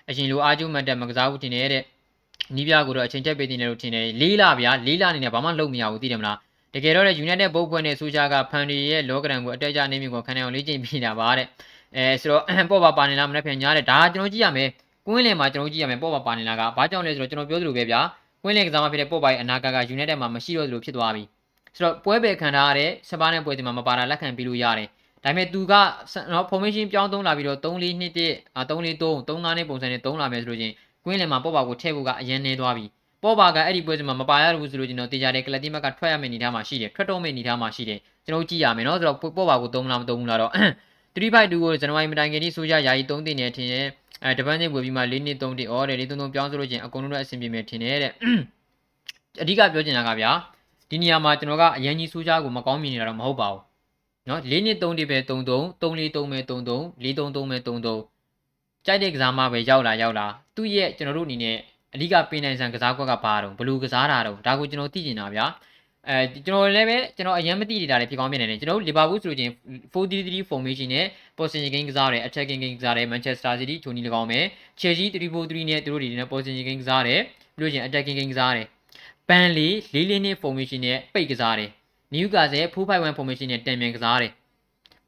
[0.09, 1.83] အရင်လိုအားကျုံမှတ်တဲ့မကစားဘူးတင်နေတဲ့
[2.55, 6.37] နီးပြကိုတော့အချိန်ချက်ပေးတင်တယ်လို့ထင်တယ်လေးလာဗျာလေးလာအနေနဲ့ဘာမှလုပ်မရဘူးသိတယ်မလား
[6.73, 11.47] တကယ်တော့ United ဘုတ်ဖွဲ့နဲ့ဆိုချာကဖန်ဒီရဲ့လောကရန်ကိုအတက်ကြနေမြင့်ကိုခံနေအောင်လေ့ကျင့်ပြနေတာပါတဲ့
[11.95, 14.69] အဲဆိုတော့ပေါ့ပါပါနေလားမနေ့ပြန်ညားတယ်ဒါကျွန်တော်ကြည့်ရမယ်
[15.07, 18.01] ကွင်းလင်မှာကျွန်တော်ကြည့်ရမယ်ပေါ့ပါပါနေလားကဘာကြောင့်လဲဆိုတော့ကျွန်တော်ပြောသလိုပဲဗျာ
[18.43, 21.23] ကွင်းလင်ကစားမဖြစ်တဲ့ပေါ့ပါရဲ့အနာဂတ်က United မှာမရှိတော့သလိုဖြစ်သွားပြီ
[21.75, 24.87] ဆိုတော့ပွဲပဲခံထားရတဲ့စပါးနဲ့ပွဲစီမှာမပါတာလက်ခံပြီးလို့ရတယ်
[25.23, 25.73] ဒါပေမဲ့သူက
[26.31, 28.11] နော် formation ပြောင်းသုံးလာပြီးတော့3 4 2 1
[28.69, 30.73] 3 4 3 3 5နဲ့ပုံစံနဲ့သုံးလာမယ်ဆိုလို့ချင်း
[31.05, 32.85] ကွင်းလင်မှာပေါ့ပါကိုထည့်ဖို့ကအရင်နေသွားပြီ
[33.23, 40.51] ပေါ်ပါကအဲ့ဒီပွဲစဉ်မှာမပါရဘူးဆိုလို့ကျွန်တော်တေချာတယ်ကလပ်တီမက်ကထွက်ရမယ့်အနေထားမှာရှိတယ်ထွက်တော့မယ့်အနေထားမှာရှိတယ်ကျွန်တော်ကြည့်ရမယ်နော်ဆိုတော့ပေါ်ပါကိုသုံးလားမသုံးဘူးလားတော့
[41.15, 43.85] 352ကိုဇန်နဝါရီမတိုင်ခင်ဒီဆိုကြယာယီ3တင်နေထင်တယ်
[44.23, 48.11] အဲတပန်းချင်းပွဲပြီးမှ၄နှစ်3တင်အော်တယ်၄3 3ပြောင်းဆိုလို့ချင်းအကုန်လုံးတော့အဆင်ပြေမယ်ထင်တယ်တဲ့
[49.41, 50.31] အဓိကပြောချင်တာကဗျာ
[50.89, 53.63] ဒီနေရာမှာကျွန်တော်ကအရန်ကြီးဆိုကြကိုမကောင်းမြင်နေတာတော့မဟုတ်ပါဘူး
[54.27, 61.57] နော်၄နှစ်3တင်ပဲ33 3 4 3ပဲ33 4 3 3ပဲ33ကြိုက်တဲ့ကစားမပဲရောက်လာရောက်လာသူ့ရဲ့ကျွန်တော်တို့အနေနဲ့
[61.93, 65.45] အဓိကပင်နိုင်ဆန်ကစားကွက်ကဘာတော့ဘလူးကစားတာတော့ဒါကိုကျွန်တော်သိကျင်တာဗျာ
[66.09, 69.51] အဲကျွန်တော်လည်းပဲကျွန်တော်အရင်မသိနေတာလည်းဖြစ်ကောင်းဖြစ်နေတယ်ကျွန်တော်လီဗာပူးဆိုလို့ချင်း
[69.93, 71.05] 4-3-3 formation နဲ့
[71.37, 74.45] position game ကစားတယ် attacking game ကစားတယ် Manchester City ဂျိုနီ၎င်းမယ်
[74.79, 77.19] Chelsea 3-4-3နဲ့သူတို့တွေနဲ့ position game ကစားတယ်
[77.57, 78.65] ပြီးလို့ချင်း attacking game ကစားတယ်
[79.29, 81.69] ပန်လီ4-4နဲ့ formation နဲ့ပိတ်ကစားတယ်
[82.13, 84.31] Newcastle 4-5-1 formation နဲ့တန်မြန်ကစားတယ်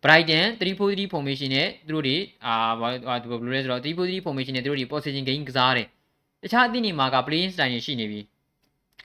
[0.03, 2.93] Brighton 3-4-3 formation နဲ့သူတို့တွေအာဘယ်
[3.43, 5.87] လိုလဲဆိုတော့3-4-3 formation နဲ့သူတို့တွေ position game ကစားတယ်
[6.42, 8.20] တခြားအသင်းတွေမှာက playing style ရှိနေပြီ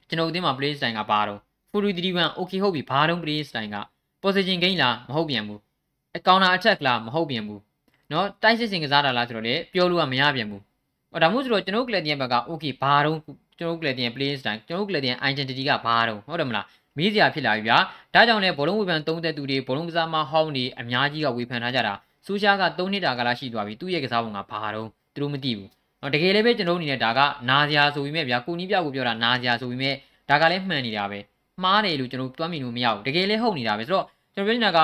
[0.08, 1.40] ကျွန်တော်အသင်းမှာ playing style ကဘာတော့
[1.74, 3.78] 4-3-1 okay ဟုတ်ပြီဘာတော့ playing style က
[4.24, 5.60] position game လားမဟုတ်ပြန်ဘူး
[6.28, 7.62] counter attack လားမဟုတ်ပြန်ဘူး
[8.10, 10.62] เนาะတိုက်စစ်စင်ကစားတာလားဆိုတော့လေပြောလို့ကမရပြန်ဘူး
[11.12, 13.18] ဟောဒါမှမဟုတ်ဆိုတော့ကျွန်တော်ကလပ်တင်ဘက်က okay ဘာတော့
[13.60, 16.66] ကျွန်တော်ကလပ်တင် playing style ကျွန်တော်ကလပ်တင် identity ကဘာတော့ဟုတ်တယ်မလား
[16.98, 17.78] မေးစရာဖြစ်လာပြီဗျာ
[18.14, 21.94] ဒါကြောင့်လည်းဘောလုံးဝေဖန်သုံးသက်သူတွေဘောလုံးကစားမဟောင်းတွေအများကြီးကဝေဖန်ထားကြတာ
[22.26, 25.70] ဆူရှားက3နှစ်တာကလာရှိသွားပြီသူ့ရဲ့ကစားပုံကဘာတော့သူတို့မသိဘူး
[26.06, 29.92] နော်တကယ်လည်းပဲကျွန်တော်အနေနဲ့ဒါကနာစရာဆိုပြီးမြဲဗျာကိုနီးပြကိုပြောတာနာစရာဆိုပြီးမြဲ
[30.30, 31.20] ဒါကလည်းမှန်နေတာပဲ
[31.64, 34.80] မှားတယ်လို့ကျွန်တော်တွမ်းမိလို့မရဘူးတကယ်လည်းဟုတ်နေတာပဲဆိုတော့ကျွန်တော်ပြောနေတာက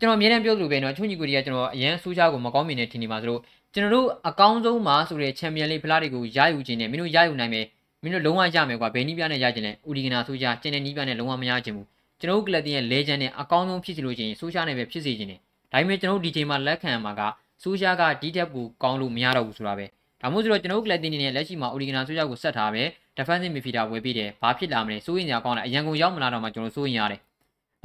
[0.00, 3.38] ကျွန်တော်အမြဲတမ်းပြောသလိုပဲเนาะချုံကြီးကိုတွေကကျွန်တော်အရန်ဆူးချကိုမကောင်းမြင်နေထင်နေပါသလို
[3.74, 7.66] ကျွန်တော်တို့အကောင်းဆုံးမှာဆိုတဲ့ချန်ပီယံလိဖလားတွေကိုရယူခြင်းနဲ့မင်းတို့ရယူနိုင်မယ်
[8.02, 11.86] မင်းတို့လုံးဝရမယ်ကွာဘယ်နည်းပြနဲ့ရခြင်းလဲဦးဒီကနာဆူးချကျင်းတဲ့နည်းပြနဲ့လုံးဝမရခြင်းဘူး
[12.20, 15.40] ကျွန်တော်တို့ကလပ်တင်ရဲ့ legend နဲ့အကောင်းဆုံးဖြစ်စီလို့ချင်းဆူးချနဲ့ပဲဖြစ်စီခြင်းတယ်
[15.72, 17.22] ဒါပေမဲ့ကျွန်တော်တို့ဒီချိန်မှာလက်ခံမှာက
[17.62, 19.86] ဆူးချကဒီတက်ကိုကောင်းလို့မရတော့ဘူးဆိုတာပဲ
[20.23, 22.83] ဒါမှမဟုတ်ဆိုတော့ကျွန်တော်တို့ကလပ်တင်နေနဲ့လက်ရှိမှာအိုရီဂနာဆိုးကြောက်ကိုဆက်ထားပဲ
[23.17, 27.19] defensive midfielder ဝယ်ပြီးတယ်ဘာဖြစ်လာမလဲစိုးရင်ညာကောင်းတယ်အရန်ကုန်ရောက်မလာတော့မှကျွန်တော်စိုးရင်ရတယ်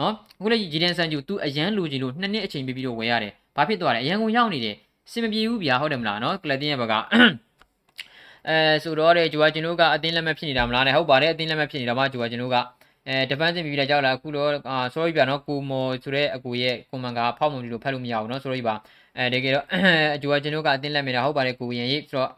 [0.00, 4.76] နော်အခုလည်းဂျီဒန်ဆန်ဂျူ तू အရန်လူကြီးလို့နှစ်နှစ်အချိန်ပြပြီးတော့ဝယ်ရတယ်ဘာဖြစ်သွားလဲအရန်ကုန်ရောက်နေတယ်
[5.12, 6.94] စင်မပြေဘူးဗျာဟုတ်တယ်မလားနော်ကလပ်တင်ရဲ့ဘက်က
[8.48, 12.56] အဲဆိုတော့တဲ့ဂျိုဝါကျွန်တော်ကအတင်းလက်မဲ့ဖြစ်နေတာမလားနဲ့ဟုတ်ပါတယ်အတင်းလက်မဲ့ဖြစ်နေတာမှဂျိုဝါကျွန်တော်က
[13.08, 18.74] အဲ defensive midfielder ကြောက်လာအခုတော့အာ sorry ဗျာနော်ကိုမော်ဆိုတဲ့အကူရဲ့ comment ကဖောက်မှုလို့ဖတ်လို့မရဘူးနော် sorry ပါ
[19.18, 19.66] အဲတကယ်တော့
[20.16, 22.30] အကျိုးကကျွန်တော်ကအတင်းလက်မိတာဟုတ်ပါတယ်ကိုရင်ရေးဆိုတော့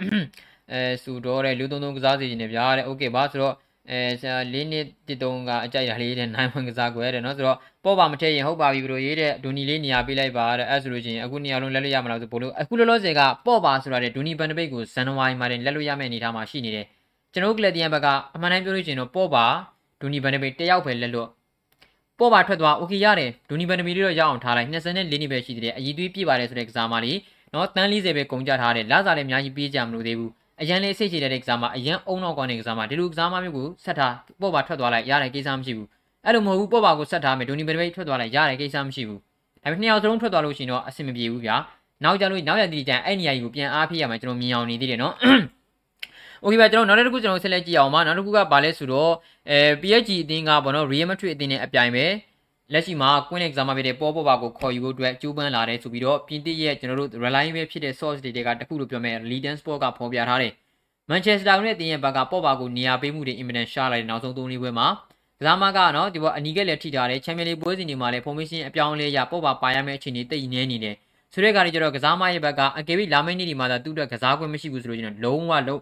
[0.73, 3.55] အဲစူတော့တဲ့လူသုံးသုံးကစားစီနေဗျာတဲ့ okay ပါဆိုတော့
[3.91, 16.87] အဲလေးနှစ်တစ်တုံးကအကြိုက်တာလေးတဲ့နိုင်ဝင်ကစားကွယ်တဲ့နော်ဆိုတော့ပေါ့ပါမထည့်ရင်ဟုတ်ပါပြီဘလို့ရေးတဲ့ဒူနီလေးနေရာပေးလိုက်ပါတဲ့အဲ့ဆိုလို့ချင်းအခုနေရာလုံးလက်လို့ရမလားဆိုဘလို့အခုလောလောဆယ်ကပေါ့ပါဆိုတာတဲ့ဒူနီဘန်ဒပိတ်ကိုဇန်နဝါရီမှာတင်လက်လို့ရမယ့်အနေထားမှာရှိနေတယ်
[17.33, 19.47] ကျွန်တော်ကလပ်တီယန်ဘက်ကအမှန်တမ်းပြောလို့ချင်းတော့ပေါ့ပါ
[20.01, 21.29] ဒူနီဘန်ဒပိတ်တယောက်ပဲလက်လို့
[22.20, 27.18] ပေါ်ပါထွက်သွားโอเคရတယ်ဒူနီဘန်ဒမီလေးတော့ရအောင်ထားလိုက်24နှစ်ပဲရှိသေးတယ်အည်သွေးပြည့်ပါတယ်ဆိုတဲ့ကစားမလေး
[27.54, 35.88] နော်တန်း40ပဲကုန်ကြထားတယ်လစားလည်းအများကြီးပြေးကြမလို့သေးဘူးအရန်လေးစိတ်ချတဲ့ကစားမအရန်အုံနောက်ကောင်းတဲ့ကစားမဒီလိုကစားမမျိုးကိုဆက်ထားပေါ်ပါထွက်သွားလိုက်ရတဲ့ကိစ္စမရှိဘူး
[36.26, 39.20] အဲ့လိုမဟုတ်ဘူးပေါ်ပါကိုဆက်ထားမယ်ဒူနီဘန်ဒမီထွက်သွားလိုက်ရတဲ့ကိစ္စမရှိဘူး
[39.64, 41.56] ဒါပေမဲ့နှစ်ယောက်စလုံးထွက်သွားလို့ရှိရင်တော့အဆင်မပြေဘူးဗျာ
[42.04, 45.14] နောက်ကြလို့နောက်ရတဲ့တန်အဲ့နေရာကြီးကိုပြန်အားဖိရမှာကျွန်တော်မြင်အောင်နေသေးတယ်နော်။
[46.45, 49.13] Okay ပါကျွန်တော်နောက်တစ်ခုကျွန်တော်ဆက်လက်ကြည့်အောင်ပါနောက်တစ်ခုကဘာလဲဆိုတော့
[49.51, 52.07] အဲ PSG အသင်းကပေါ့နော် Real Madrid အသင်းနဲ့အပြိုင်ပဲ
[52.73, 60.53] လက်ရှိမှာ Queen Exam ဖြစ်တဲ့ပေါ်ပေါ်ပါကိုခေါ်ယူဖို့အတွက်ကြိုးပမ်းလာတယ်ဆိုပြီးတော့ပြင်သစ်ရဲ့ကျွန်တော်တို့ reliable ဖြစ်တဲ့ source တွေတွေကတခုလို့ပြောမယ် Leiden Sport ကဖော်ပြထားတယ်။
[61.11, 64.89] Manchester United အသင်းရဲ့ဘက်ကပေါ်ပါကိုနေရာပေးမှုတွေ imminent ရှာလာတဲ့နောက်ဆုံး၃လေးပွဲမှာ
[65.41, 70.95] ကစားမကနော်ဒီပေါ်အနီးကလည်းထိထားတယ် Champions League ပွဲစဉ်တွေမှာလည်း formation အပြောင်းအလဲရပေါ်ပါပါရမယ့်အခြေအနေတိတ်နေနေတယ်
[71.33, 75.81] ဆိုတဲ့ကာရီကျတော့ကစားမရဲ့ဘက်ကအကယ်၍လာမယ့်နေ့ဒီမှာသာသူ့အတွက်ကစားခွင့်မရှိဘူးဆိုလို့ကျွန်တော်လုံးဝလုံး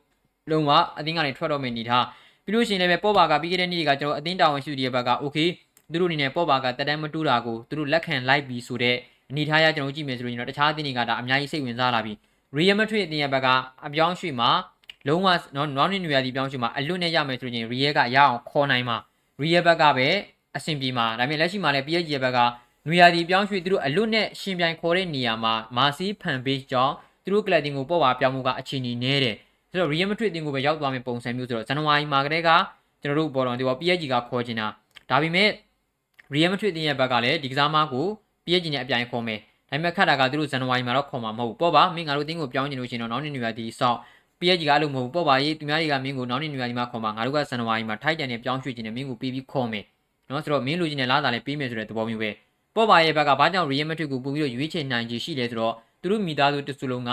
[0.51, 2.05] လုံးဝအသင်းကနေထွက်တော့မယ့်အနေထား
[2.45, 5.49] ပြီးလို့ရှိရင်လည်းပေါ်ပါကပြီးခဲ့တဲ့နေ့ကကျွန်တော်အသင်းတာဝန်ရှိသူတွေဘက်က okay
[5.93, 8.97] သူတို့အနေနဲ့ပေါ်ပါကတက်တန်းမတူတာကိုသူတို့လက်ခံလိုက်ပြီးဆိုတဲ့
[9.31, 12.17] အနေထားရကျွန်တော်ကြည့်မယ်ဆိုရင်တော့တခြားအသင်းတွေကဒါအများကြီးစိတ်ဝင်စားလာပြီး
[12.57, 13.49] Real Madrid အတင်းရဲ့ဘက်က
[13.87, 14.51] အပြောင်းရွှေ့မှာ
[15.09, 18.97] လုံးဝနော်နောက်နှစ်နွေရာသီပြောင်းရွှေ့မှာအလွတ်နဲ့ရမယ်ဆိုရင် Real ကရအောင်ခေါ်နိုင်မှာ
[19.43, 20.09] Real ဘက်ကပဲ
[20.57, 22.39] အဆင်ပြေမှာဒါပေမဲ့လက်ရှိမှာလည်း PSG ရဲ့ဘက်က
[22.87, 29.37] နွေရာသီပြောင်းရွှေ့သူတို့အလွတ်နဲ့ရှင်ပြိုင်ခေါ်တဲ့နေရာမှာမာစီဖန်ဘေးကြောင့်သူတို့ကလပ်တင်ကိုပေါ်ပါပြောင်းမှုကအခြေအနေနည်းတယ်
[29.71, 32.51] ဆိုတော့ Real Madrid တင်ကိုပဲရောက်သွားမယ့်ပုံစံမျိုးဆိုတော့ဇန်နဝါရီမှာကတည်းက
[33.03, 34.67] ကျွန်တော်တို့ပေါ်တော့ဒီပေါ် PSG ကခေါ်ချင်တာ
[35.11, 35.49] ဒါပေမဲ့
[36.35, 38.07] Real Madrid တင်ရဲ့ဘက်ကလည်းဒီကစားမကို
[38.47, 43.99] PSG နဲ့အပြိုင်ခေါ်မယ်ဒါပေမဲ့ခက်တာကသူတို့ဇန်နဝါရီမှာတော့ခေါ်မှာမဟုတ်ဘူးပေါ့ပါမင်းငါတို့တင်းကိုပြောင်းချင်လို့ရှိရင်တော့နောက်နှစ်နွေရာသီစောင့်
[44.41, 49.85] PSG ကအဲ့လိုမဟုတ်ဘူးပေါ့ပါရေးသူများတွေကမင်းကိုနောက်နှစ်နွေရာသီမှာခေါ်မှာငါတို့ကဇန်နဝါရီမှာထိုက်တန်နဲ့ပြောင်းရွှေ့ချင်တယ်မင်းကိုပြီးပြီးခေါ်မယ်
[50.29, 52.31] နော်ဆိုတော့မင်းလူချင်းနဲ့လာတာလည်းပြီးမယ်ဆိုတဲ့သဘောမျိုးပဲ
[52.75, 57.13] ပေါ့ပါရဲ့ဘက်ကဘာကြောင့် Real Madrid ကိုပို့ပြီးတော့ရွေးချယ်နိုင်ကြီးရှိလဲဆိုတော့သူတို့မိသားစုတစုလုံးက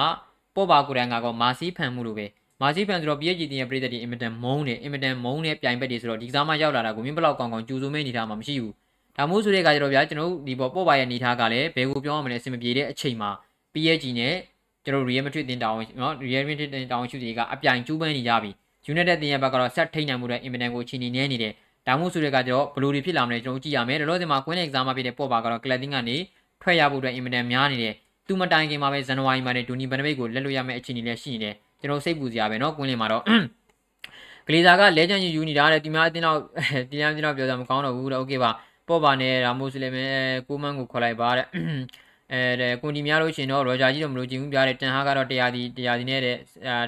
[0.55, 2.25] ပေါ့ပါကိုရန်ကတော့မာစီဖန်မှုလိုပဲ
[2.61, 8.73] မာစီဖန်ဆိုတော့ PSG တင်ရဲ့ပြည်သက်တွေအင်မတန်မုန်းတယ်အင်မတန်မုန်းတဲ့ပြိုင်ဘက်တွေဆိုတော့ဒီကစားမရောက်လာတာကိုမင်းဘလောက်ကောင်းကောင်းကြိုးစိုးမဲနေထားမှာမရှိဘူး
[9.17, 13.29] ဒါမို့ဆိုတဲ့အခါကျတော့ဗျာကျွန်တော်တို့ဒီပေါ်ပေါ့ပါရဲ့နေထားကလည်းဘယ်ကိုပြောရမလဲအဆင်မပြေတဲ့အချိန်မှာ
[13.73, 14.33] PSG နဲ့
[14.83, 18.51] ကျွန်တော် Real Madrid တင်တောင်းနော် Real Madrid တင်တောင်းရှုတွေကအပြိုင်ကျူးပန်းနေကြပြီ
[18.91, 21.53] United တင်ရဲ့ဘက်ကတော့ဆက်ထိန်နိုင်မှုတွေအင်မတန်ကိုအချိန်နေနေတယ်
[21.87, 26.17] ဒါမှမဟုတ်ဆိုတဲ့ကကျတော့ဘယ်လိုတွေဖြစ်လာမလဲကျွန်တော်ကြည့်ရမယ်လောလောဆယ်မှာ Queen Exam မှာဖြစ်တဲ့ပေါ့ပါကတော့ Cladding ကနေ
[26.61, 27.93] ထွက်ရဖို့အတွက်အင်မတန်များနေတယ်
[28.27, 33.22] သူမတိုင်ခင်မှာပဲဇန်နဝါရီမှာနဲ့ဒူနီဘန်နဘိတ်ကိုလက်လွတ်ရမယ့်အခြေအနေလည်းရှိနေတယ် ကျွန်တော်စိတ်ပူစရာပဲเนาะ Queen လင်မှာတော့
[34.46, 36.38] ဂလီဇာကလဲချန်ယူယူနေတာတဲ့ဒီမှာအတင်းတော့
[36.90, 38.50] တရားတင်းတော့ပြောတာမကောင်းတော့ဘူးတဲ့โอเคပါ
[38.88, 40.04] ပေါ့ပါနဲ့ရာမိုစလင်မဲ
[40.48, 41.46] ကိုမန်ကိုခေါ်လိုက်ပါတဲ့
[42.32, 46.36] အဲတဲ့ကွန်တီများလို့ရှင်တော့ရောဂျာကြီးတော့မလို့ကြည့်ဘူးပြတဲ့တန်ဟာကတော့တရားဒီတရားဒီနဲ့တဲ့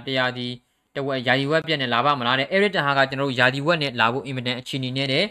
[0.07, 0.47] တရားဒီ
[0.97, 5.25] တဝက်ယာဒီဝက်ပြက်နဲ့လာပါမလားတဲ့အဲရစ်တန်ဟာကကျွန်တော်တို့ယာဒီဝက်နဲ့လာဖို့အင်မတန်အခြေအနေနဲ့တဲ့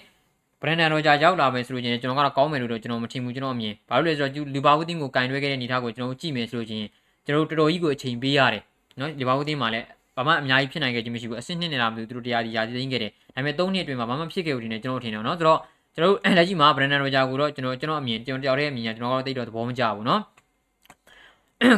[0.62, 6.86] ဘရန်ဒန်ရောဂျာရောက်လာမယ်ဆိုလို့ချင်းကျွန်တော်ကတော့ကောင်းမယ်လို့တော့ကျွန်တော်မထင်ဘူးကျွန်တော်အမြင်ဘာလို့လဲဆိုတော့လီဗာပူးတင်းကိုကင်တွဲခဲ့တဲ့အနေအထားကိုကျွန်တော်ကြည့်မယ်ဆိုလို့ချင်း
[7.26, 8.64] ကျွန်တော်တို့တော်တော်ကြီးကိုအချိန်ပေးရတယ်
[8.99, 15.61] နော်လီဗာပူးတင်းမှာလည်းဘာမှအများကြီးဖြစ်နိုင်ခဲ့ခြင်းမရှိဘူးအဆင့်နှစ်နေတာမလို့သူတို့တရားဒီယာဒီသိမ်းခဲ့တယ်ဒါပေမဲ့၃နှစ်အတွင်းမှာဘာမှဖြစ်ခဲ့ဘူးဒီနေ့ကျွန်တော်ထင်တယ်နော်ဆိုတော့
[15.95, 20.21] ကျွန်တော်တို့လက်ရှိမှာဘရန်ဒန်ရောဂျာကိုတော့ကျွန်တော်ကျွန်တော်အမြင်ကျွန်တော်တယောက်တည်းအမြင်ကကျွန်တော်ကတော့သိတော့သဘောမကျဘူးနော်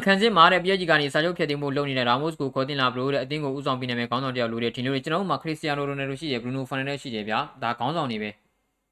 [0.05, 8.31] ခံစစ်မှာတဲ့ PSG ကနေစာချုပ်ဖြတ်သိမ်းမှုလုပ်နေတဲ့ Ramos ကိုခေါ်တင်လာဘလို့တဲ့အသင်းကိုဥဆောင်ပေးနေမယ်ခေါင်းဆောင်တယောက်လိုတဲ့ထင်လို့ကျွန်တော်တို့မှာ Cristiano Ronaldo ရှိတယ် Bruno Fernandes ရှိတယ်ဗျာဒါခေါင်းဆောင်တွေပဲ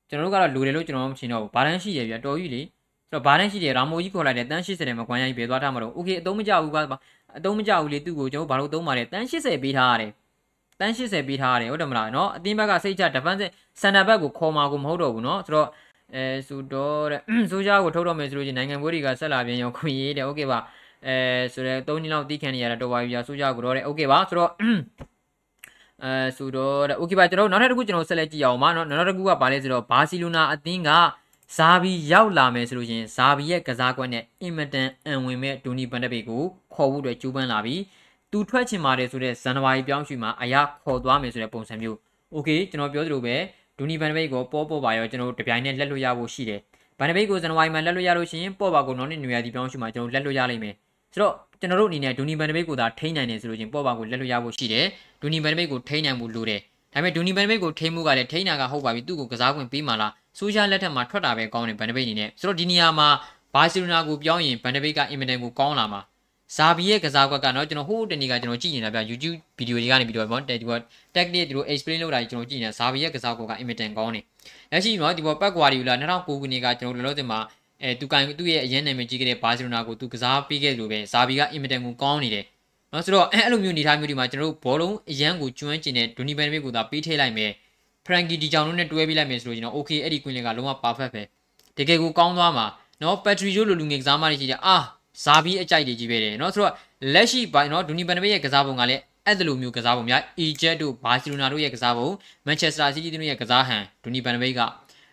[0.09, 2.62] ကျွန်တော်တို့ကတော့လိုတယ်လို့ကျွန်တော်မထင်တော့ဘူးဘာတန်းရှိတယ်ဗျာတော်ကြီးလေ
[3.11, 6.83] ဆိုတော့ဘာတန်းရှိတယ်ရာမိုကြီးခေါ်လိုက်တယ်တန်း80တယ်မကွမ်းရိုင်းပဲသွားထားမှာတော့ Okay အသုံးမကျဘူးကွာ
[7.38, 10.12] အသုံးမကျဘူးလေသူ့ကိုကျွန်တော်ဘာလို့သုံးပါလဲတန်း80ပေးထားရတယ်
[10.80, 13.44] တန်း80ပေးထားရတယ်ဟုတ်တယ်မလားနော်အသင်းဘက်ကစိတ်ချ defense
[13.82, 15.67] center back ကိုခေါ်မှာကိုမဟုတ်တော့ဘူးနော်ဆိုတော့
[16.15, 20.60] အဲဆိုတော့တဲ့ဆိုကြကိုထုတ်တော့မယ်ဆိုလို့ချင်းနိုင်ငံပွဲတွေကဆက်လာပြန်ရောခွင့်ရေးတယ်โอเคပါ
[21.08, 21.15] အဲ
[21.54, 24.52] ဆိုတော့3နှစ်လောက်တီးခံနေရတာတော်ပါပြီပြဆိုကြကိုတော့တဲ့โอเคပါဆိုတော့
[26.04, 30.89] အဲဆိုတော့တဲ့โอเคပါကျွန်တော်နောက်ထပ်တစ်ခုကျွန်တော်ဆက်လက်ကြည့်အောင်ပါနော်နောက်တစ်ခုကဘာလဲဆိုတော့ဘာစီလိုနာအသင်းက
[31.56, 37.82] ဇာဘီရောက်လာမယ်ဆိုလို့ရှင်ဇာဘီရဲ့ကစားကွက်နဲ့အင်မတန်အံဝင်မဲ့ဒူနီဘန်ဒဘေကိုခေါ်ဖို့အတွက်ကြိုးပမ်းလာပြီး
[38.32, 41.98] သူထွက်ချင်ပါတယ်ဆိုတဲ့ဇန်နဝါရီပြောင်းရွှေ့မှာအရာခေါ်သွားမယ်ဆိုတဲ့ပုံစံမျိုး
[42.34, 43.36] โอเคကျွန်တော်ပြောသလိုပဲ
[43.78, 46.60] ဒူနီဘန်ဒဘေကိုပေါ်ပေါ်ပါရောကျွန်တော်တို့တပြိုင်နဲ့လက်လွတ်ရဖို့ရှိတယ်
[47.00, 50.74] ဘန်ဒဘေကိုဇန်နဝါရီမှာလက်လွတ်ရလို့ရှိရင်ပေါ်ပါကိုနောက်နေ့နွေရာသီပြောင်းရွှေ့မှာကျွန်တော်လက်လွတ်ရလိမ့်မယ်
[51.13, 54.86] ဆိုတော့ကျွန်တော်တို့အနေနဲ့ဒူနီဘန်ဒဘိတ်ကိုသာထိန်းနိုင်တယ်ဆိုလို့ချင်းပေါ်ပါကိုလက်လွတ်ရဖို့ရှိတယ်
[55.22, 56.62] ဒူနီဘန်ဒဘိတ်ကိုထိန်းနိုင်ဖို့လိုတယ်
[56.97, 63.09] ဒါပေမဲ့ဒူနီဘန်ဒဘိတ်ကိုထိန်းမှုကလည်းထိန်းတာကဟုတ်ပါပြီသူ့ကိုကစားခွင့်ပေးမှလားဆိုရှယ်လက်ထက်မှာထွက်တာပဲကောင်းတယ်ဘန်ဒဘိတ်အနေနဲ့ဆိုတော့ဒီနေရာမှာ
[63.55, 66.01] ဘာစီလိုနာကိုပြောင်းရင်ဘန်ဒဘိတ်ကအင်မတန်ကိုကောင်းလာမှာ
[66.57, 70.73] ဇာဘီရဲ့ကစားကွက်ကနော်ကျွန်တော်ဟိုးတနေ့ကကျွန်တော်ကြည့်နေတာဗျ YouTube ဗီဒီယိုတွေကနေပြီးတော့ဗောတက်ဒီက
[71.15, 74.25] technique သူတို့ explain လုပ်တာကျွန်တော်ကြည့်နေတာဇာဘီရဲ့ကစားကွက်ကအင်မတန်ကောင်းတယ်
[74.73, 77.41] လက်ရှိနော်ဒီပေါ်ပတ်ကွာဒီလာ2009ခုနှစ်ကကျွန်တော်လောလောဆယ်မှာ
[77.83, 82.45] အဲသူကန်သူ့ရဲ့အရင်နာမည်ကြီးခဲ့တဲ့ဘာစီလိုနာကိုသူကစားပေးခဲ့လို့ပဲဇာဘီကအင်မတန်ကိုကောင်းနေတယ်
[82.97, 87.51] နော်ဆိုတော့အဲ့လိုမျိုးနေထားမျိုးဒီမှာကျွန်တော်တို့ဘောလုံးအရန်ကိုကျွမ်းကျင်တဲ့ဒူနီဘန်နမစ်ကိုသာပေးထည့်လိုက်မယ်
[88.07, 91.23] ဖရန်ကီဒီဂျောင်တို့နဲ့တွဲပေးလိုက်မယ်ဆိုတော့ကျွန်တော် okay အဲ့ဒီ queen ကလုံးဝ perfect ပဲ
[91.79, 92.67] တကယ်ကိုကောင်းသွားမှာ
[93.03, 94.77] နော်ပက်ထရီယိုလိုလူငယ်ကစားမတွေရှိတယ်အာ
[95.25, 96.73] ဇာဘီအကြိုက်တွေကြီးပဲတယ်နော်ဆိုတော့
[97.15, 102.09] လက်ရှိဘိုင်နော်ဒူနီဘန်နမစ်ရဲ့ကစားပုံကလည်းအဲ့လိုမျိုးကစားပုံများအီဂျက်တို့ဘာစီလိုနာတို့ရဲ့ကစားပုံ
[102.47, 104.61] မန်ချက်စတာစီးတီးတို့ရဲ့ကစားဟန်ဒူနီဘန်နမစ်က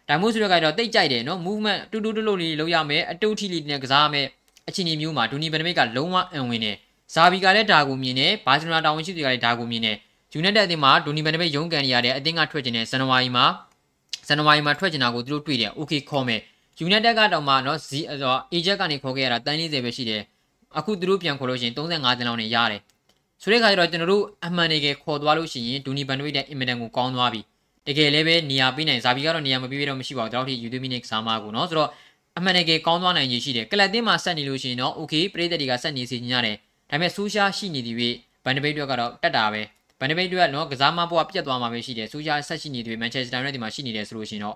[0.10, 4.26] ဒါမို့ဆိုတော့ကတော့တိတ်ကြိုက်တယ်နော် movement တူတူတူလို့လေးလောက်ရမယ်အတုတ်ထီလေးနဲ့ကစားရမယ်
[4.68, 6.76] အချင်းကြီးမျိုးမှာဒူနီဘန်နမစ်ကလုံးဝအံဝင်တယ်
[7.16, 9.98] ။ဇာဗီကလည်းဒါကိုမြင်တယ်။ဘာစီလိုနာတာဝန်ရှိသူကလည်းဒါကိုမြင်တယ်။
[10.34, 13.46] ယူနိုက်တက်အသင်းမှာဒိုနီဘန်နဘက်ရုံးကန်ရတဲ့အသင်းကထွက်ကျင်တဲ့ဇန်နဝါရီမှာ
[14.28, 16.42] ဇန်နဝါရီမှာထွက်ကျင်တာကိုသူတို့တွေ့တယ်။ Okay ခေါ်မယ်။
[16.88, 20.22] United ကတော့မှနော် Z ဆိုတော့ Ajax ကနေခေါ်ခဲ့ရတာတန်း40ပဲရှိတယ်။
[20.78, 22.82] အခုသူတို့ပြန်ခေါ်လို့ရှိရင်35တန်းလောက်နဲ့ရတယ်။
[23.42, 27.42] ဆိုတဲ့အခါကျတော့ကျွန်တော်တို့အမှန်တကယ်ခေါ်သွားလို့ရှိရင်ဒူနီဘန်နွေတဲ့အင်မတန်ကိုကောင်းသွားပြီ။
[27.88, 31.90] တကယ်လည်းပဲနေရာပေးနိုင်ဇာဗီကတော့နေရာမပေးပြတော့မရှိပါဘူး။ဒါတော့ဒီယူသွင်းမိနေကစားမကိုနော်။ဆိုတော့
[32.38, 36.58] အမှန်တကယ်ကောင်းသွားနိုင်ရည်ရှိတယ်။ကလပ်တင်းမှာဆက်နေလို့ရှိရင်တော့ okay ပြည်သက်တွေကဆက်နေစီညရတယ်။
[36.94, 38.10] ဒါပေမဲ့ဆူရှာရှိနေသည်ပဲ
[38.46, 39.62] ဘန်ဒဘိတ်တွေကတော့တက်တာပဲ
[40.00, 44.56] ဘန်ဒဘိတ်တွေကနော်ကစားမဘွားပြတ်သွားမှာပဲရှိတယ်ဆူရှာဆက်ရှိနေသည်ပဲမန်ချက်စတာယူနိုက်တက်မှာရှိနေတယ်ဆိုလို့ရှိရင်တော့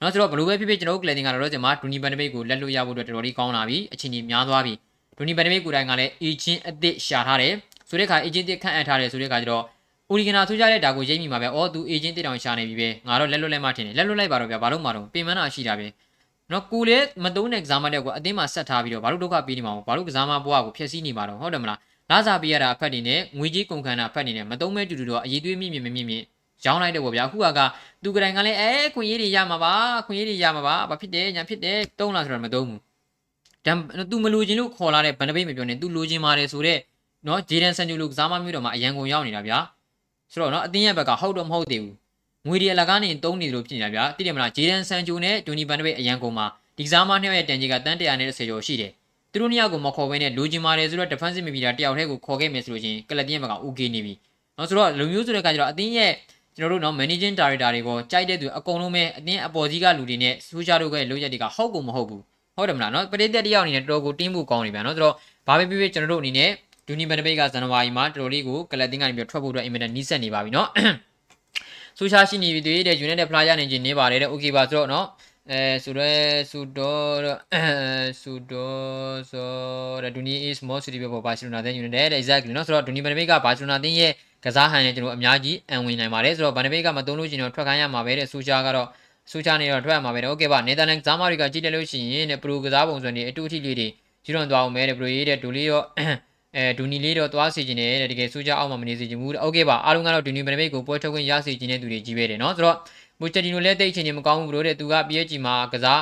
[0.00, 4.72] နော်ဆိုတော့ဘလို့ပဲဖြစ်ဖြစ်ကျွန်တော်တို့ကလပ်တင်းကတော့ဒီမှာဒူနီဘန်ဒဘိတ်ကိုလက်လွတ်ရဖို့အတွက်တော်တော်လေးကောင်းလာပြီအချိန်ကြီးများသွားပြီ
[5.16, 7.52] ဒူနီဘန်ဒဘိတ်ကိုယ်တိုင်ကလည်းအေဂျင့်အသစ်ရှာထားတယ်
[7.88, 9.64] ဆိုတဲ့အခါအေဂျင့်တစ်ခန့်အပ်ထားတယ်ဆိုတဲ့အခါကျတော့
[10.10, 15.86] အိုရီဂနာဆိုကြတဲ့ဒါကိုရိပ်မိမှာပဲအော်သူအေဂျင့်တစ်တောင်ရှာနေပြီပဲငါတော့လက်လွတ်လက်မထင်တယ်လက်လွတ်လိုက်ပါတော့ဗျာဘာလို့မှတော့ပင်မနာရှိတာပဲ
[16.52, 21.78] နော်ကိုလေမတုံးတဲ့ကစားမတဲ့ကွာအတင်းမှာဆက်ထားပြီးတော့ဘာလို့ဒုက္ခပေးနေမှာဘာလို့ကစားမဘွားကိုဖျက်ဆီးနေမှာတော့ဟုတ်တယ်မလား
[22.10, 26.24] လာစာပေးရတာအဖက်တွေနဲ့ငွေကြီးကုန်ခံတာအဖက်တွေနဲ့မသုံးမဲတူတူတော့အရေးသွေးမြင့်မြင့်မြင့်မြင့်
[26.64, 27.60] ရောင်းလိုက်တယ်ပေါ့ဗျာအခုက
[28.02, 29.74] သူကတိုင်ကလည်းအဲခွင့်ရေးတွေရမှာပါ
[30.06, 32.80] ခွင့်ရေးတွေရမှာပါဘာဖြစ်တယ်ညာဖြစ်တယ်တုံးလားဆိုတော့မတုံးဘူး
[33.64, 33.78] တမ်
[34.10, 36.80] သူမလူချင်းလို့ခေါ်လာတဲ့ဗန်ဒပိတ်မပြောနဲ့သူလူချင်းပါတယ်ဆိုတော့
[37.26, 39.58] နော်ဂျေဒန်ဆန်ဂျူလူကစားမမျိုးတော့မှအရန်ကုန်ရောက်နေတာဗျာ
[40.32, 41.94] ဆိုတော့နော်အတင်းရဲ့ဘက်ကဟုတ်တော့မဟုတ်သေးဘူး
[42.46, 46.46] ငွေတွေအလကားနေတုံးနေလို့ဖြစ်နေတာဗျာတိတယ်မလားဂျေဒန်ဆန်ဂျူနဲ့ဒူနီဗန်ဒပိတ်အရန်ကုန်မှာ
[46.76, 48.90] ဒီကစားမနှစ်ယောက်ရဲ့တန်ကြီးကတန်း130ကျော်ရှိတယ်
[49.32, 54.14] သူတို့နှစ်ယောက်ကိုမခေါ်ဘဲနဲ့လူချင်းပါတယ်ဆိုတော့ defensive midfielder တယောက်တည်းကိုခေါ်ခဲ့မယ်ဆိုလို့ချင်းကလပ်တင်းရဲ့ဘက်က okay နေပြီ
[54.56, 56.12] နော်ဆိုတော့လူမျိုးဆိုတဲ့ကကြတော့အတင်းရဲ့
[56.56, 62.22] ကျွန်တော်တို့နော် managing director တွေကိုကြိုက်တဲ့သူအကုန်လုံးပဲအတင်းအပေါ်ကြီးကလူတွေနဲ့စူးရှားတို့ရဲ့လုပ်ရက်တွေကဟုတ်ကုန်မဟုတ်ဘူး
[62.56, 65.14] ဟုတ်တယ်မလားနော်ပရိသတ်တယောက်အနေနဲ့တော်တော်ကိုတင်းဖို့ကောင်းနေပြန်နော်ဆိုတော့
[65.48, 66.50] ဘာပဲဖြစ်ဖြစ်ကျွန်တော်တို့အနေနဲ့
[66.86, 70.68] ဒူနီဘန်ဒပိတ်ကဇန်နဝါရီမှာတော်တော်လေးကိုကလပ်တင်းကနေပြီးထွက်ဖို့အတွက်အင်မတန်နီးစပ်နေပါပြီနော်
[71.97, 75.07] စူးရှားရှိနေပြီတွေ့တဲ့ United Player နေချင်းနေပါတယ်တဲ့ okay ပါဆိုတော့နော်
[75.51, 76.15] အဲဆိုတော့
[76.51, 77.19] ဆိုတော့
[78.21, 79.47] ဆိုတော့ဆို
[80.03, 84.11] တော့ဒူနီ is more suitable for Barcelona than United exactly နော်ဆိုတော့ဒူနီဘန်ဒပိတ်ကဘာစီလိုနာတင်းရဲ့
[84.45, 88.87] ကစားဟန်နဲ့ကျွန်တော်အများကြီးအံဝင်နိုင်ပါတယ်ဆိုတော့ဘန်ဒပိတ်ကမသုံးလို့ရှိရင်တော့ထွက်ခိုင်းရမှာပဲတဲ့စူချာကတော့
[89.31, 93.87] စူချာနေတော့ထွက်ရမှာပဲတဲ့โอเคပါနေသာလန်ကစားမတွေကကြည့်တယ်လို့ရှိရင်တဲ့ပရိုကစားပုံစံတွေအတူအထိလေးတွေ
[94.25, 95.83] ကျွလွန်သွားအောင်မဲတဲ့ပရိုရေးတဲ့ဒူလေးရော
[96.55, 102.77] အဲဒူနီလေးတော့သွားစီခြင်းနဲ့တကယ်စူချာအောက်မှာမနေစီခြင်းဘူးတဲ့โอเคပါအားလုံးကတော့ဒူနီဘန်ဒပိတ်ကိုပွဲထုတ်ခွင့်ရစီခြင်းတဲ့သူတွေကြီးပဲတယ်နော်ဆိုတော့
[103.19, 106.01] ဘူချက်တီနိုလည်းတိတ်ချင်နေမကောင်းဘူးဘလို့တဲ့သူက PSG မှာကစား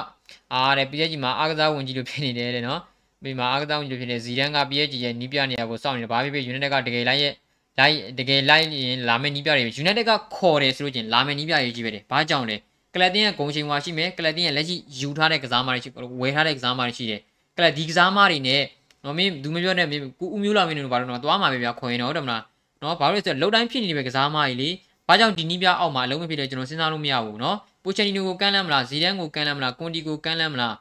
[0.53, 2.79] အားတဲ့ PSG မှာအားကစားဝင်ကြီးလို့ဖြစ်နေတယ်တဲ့နော်
[3.23, 7.33] ပြီးမှာအားကစားဝင်ကြီးလို့ဖြစ်နေဇီဒန်က PSG ရဲ့နီးပြနေရာကိုစောင့်နေတယ်ဘာဖြစ်ဖြစ် United ကတကယ်လိုက်ရဲ့
[7.79, 12.55] လိုက်တကယ်လိုက်ရင်လာမယ့်နီးပြတွေ United ကခေါ်တယ်ဆိုလို့ချင်းလာမယ့်နီးပြတွေကြီးပဲတယ်ဘာကြောင့်လဲ
[12.93, 15.89] ကလပ်တင်ရဲ့ဂုံချိန်ဝါရှိမယ်ကလပ်တင်ရဲ့လက်ရှိယူထားတဲ့ကစားမတွေရှိ
[16.21, 17.21] ဝယ်ထားတဲ့ကစားမတွေရှိတယ်
[17.57, 18.61] ကလပ်ဒီကစားမတွေနဲ့
[19.06, 22.42] နော်မင်းသူမပြောနဲ့မင်းကိုဦးမျိုးလာမင်းတို့ဘာလို့တော့သွားမှာပဲဗျာခွင်တော့တမလား
[22.82, 24.68] နော်ဘာလို့လဲဆိုတော့လောက်တိုင်းဖြစ်နေပြီကစားမကြီးလေ
[25.08, 30.74] ဘာကြောင့်ဒီနီးပြအောက်မှာအလုံးမဖြစ်လဲကျွန်တော်စဉ်းစားလို့မရဘူးနော်ပိုချန်နီနိုကိုကမ်းလမ်းမလားဇီဒန်ကိုကမ်းလမ်းမလားကွန်တီကိုကမ်းလမ်းမလား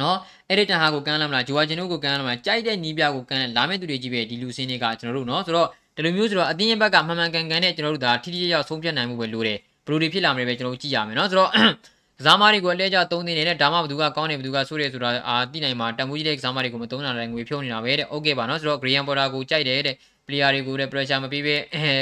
[0.00, 0.16] နော်
[0.48, 11.50] အဲ့ဒီတန်ဟာကိုကမ်းလမ်းမလားဂျိုဝါဂျင်တို့ကိုကမ်းလမ်းမလားကြိုက်တဲ့နီးပြကိုကမ်းလမ်းလာမယ့်သူတွေကြီးပဲဒီလူစင်းတွေကကျွန်တော်တို့နော်ဆိုတော့ဒီလိုမျိုးဆိုတော့အတင်းရဲ့ဘက်ကမှန်မှန်ကန်ကန်နဲ့ကျွန်တော်တို့ဒါထိထိရောက်ဆုံးဖြတ်နိုင်မှုပဲလိုတယ်ဘယ်လိုတွေဖြစ်လာမလဲပဲကျွန်တော်တို့ကြည့်ရမယ်နော်ဆိုတော့
[12.19, 19.95] ကစားမတွေကိုအလဲကျသုံးသိနေတဲ့ဒါမှဘသူကကောင်းတယ်ဘသူကဆိုးတယ်ဆိုတာအာသိနိုင်မှာတန်ဖိုးကြီးတဲ့ကစားမတွေကိုမသုံးနိုင်တဲ့ငွေဖြုံးနေတာပဲတဲ့โอเคပါเนาะဆိုတော့ Graham Potter ကိုကြိုက်တယ်တဲ့
[20.27, 21.55] player တွေကိုလည်း pressure မပေးဘဲ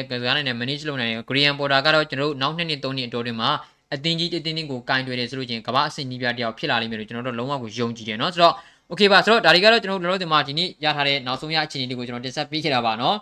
[0.10, 3.50] ကစားနိုင်တဲ့ manage လုပ်နိုင်တယ် Graham Potter ကတော့ကျွန်တော်တို့နောက်နှစ်နှစ်သုံးနှစ်အတော်တွင်မှာ
[3.94, 8.54] အတင်းကြီးအတင်းတင်းကိုကင်တွယ်တယ်ဆိုလို့ချင်းကမ္ဘာအဆင့်ကြီးပြတယောက်ဖြစ်လာလိမ့်မယ်လို့ကျွန်တော်တို့လုံးဝကိုယုံကြည်တယ်เนาะဆိုတော့
[8.92, 13.16] okay ပါဆိုတော့ဒါတွေကတော့ကျွန်တော်တို့လောလောဆယ်မှာဒီနေ့ရထားတဲ့နောက်ဆုံးရအခြေအနေတွေကိုကျွန်တော်တင်ဆက်ပေးခဲ့တာပါเนาะ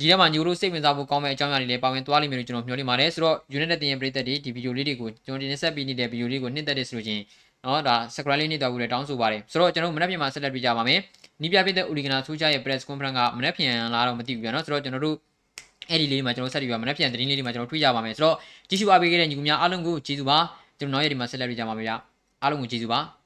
[0.00, 7.22] ဒီထဲမှာညိုလို့စိတ်ဝင်စားဖို့ကောင်းမဲ့အကြောင်းအရာတွေလည်းပါဝင်သွားလိမ့်မယ်လို့ကျွန်တော်မျှော်လင့်ပါတယ်ဆိုတော့ unit နဲ့တင်ရင်ပြည်သက်တွေဒီဗီဒီယိုလေးတွေကိုကျွန်တော်တင်ဆက်ပေးနေတဲ့ဗီဒီယိုလေးကိုနှစ်သက်တယ်ဆိုလို့ချင်း
[7.64, 10.98] နော်ဒါ subscribe လေးနှိပ်တော်ကိုလည်းတောင်းဆိုပါတယ်ဆိုတော့ကျွန်တော်မနက်ဖြန်မှာဆက်လက်ပြီးကြပါမယ်
[11.42, 15.16] နီးပြပြည်သက်ဦးလီကနာဆိုချရဲ့ press conference ကမနက်ဖြန်လာတော့မသိဘူးပြန်နော်ဆိုတော့ကျွန်တော်တို့
[15.90, 18.36] အဲ့ဒီလေးမှာကျွန်တော်ဆက်ပြီးပါမနက်ဖြန်သတင်းလေးတွေမှာကျွန်တော်တွေ့ကြပါမယ်ဆိုတော့
[18.68, 20.38] ကြည့်ရှုအားပေးခဲ့တဲ့ညီကများအားလုံးကိုကျေးဇူးပါ
[20.78, 21.92] ကျွန်တော်နောက်ရက်ဒီမှာဆက်လက်ပြီးကြပါမယ်ဗျ
[22.42, 23.21] အားလုံးကိုကျေးဇူးပါ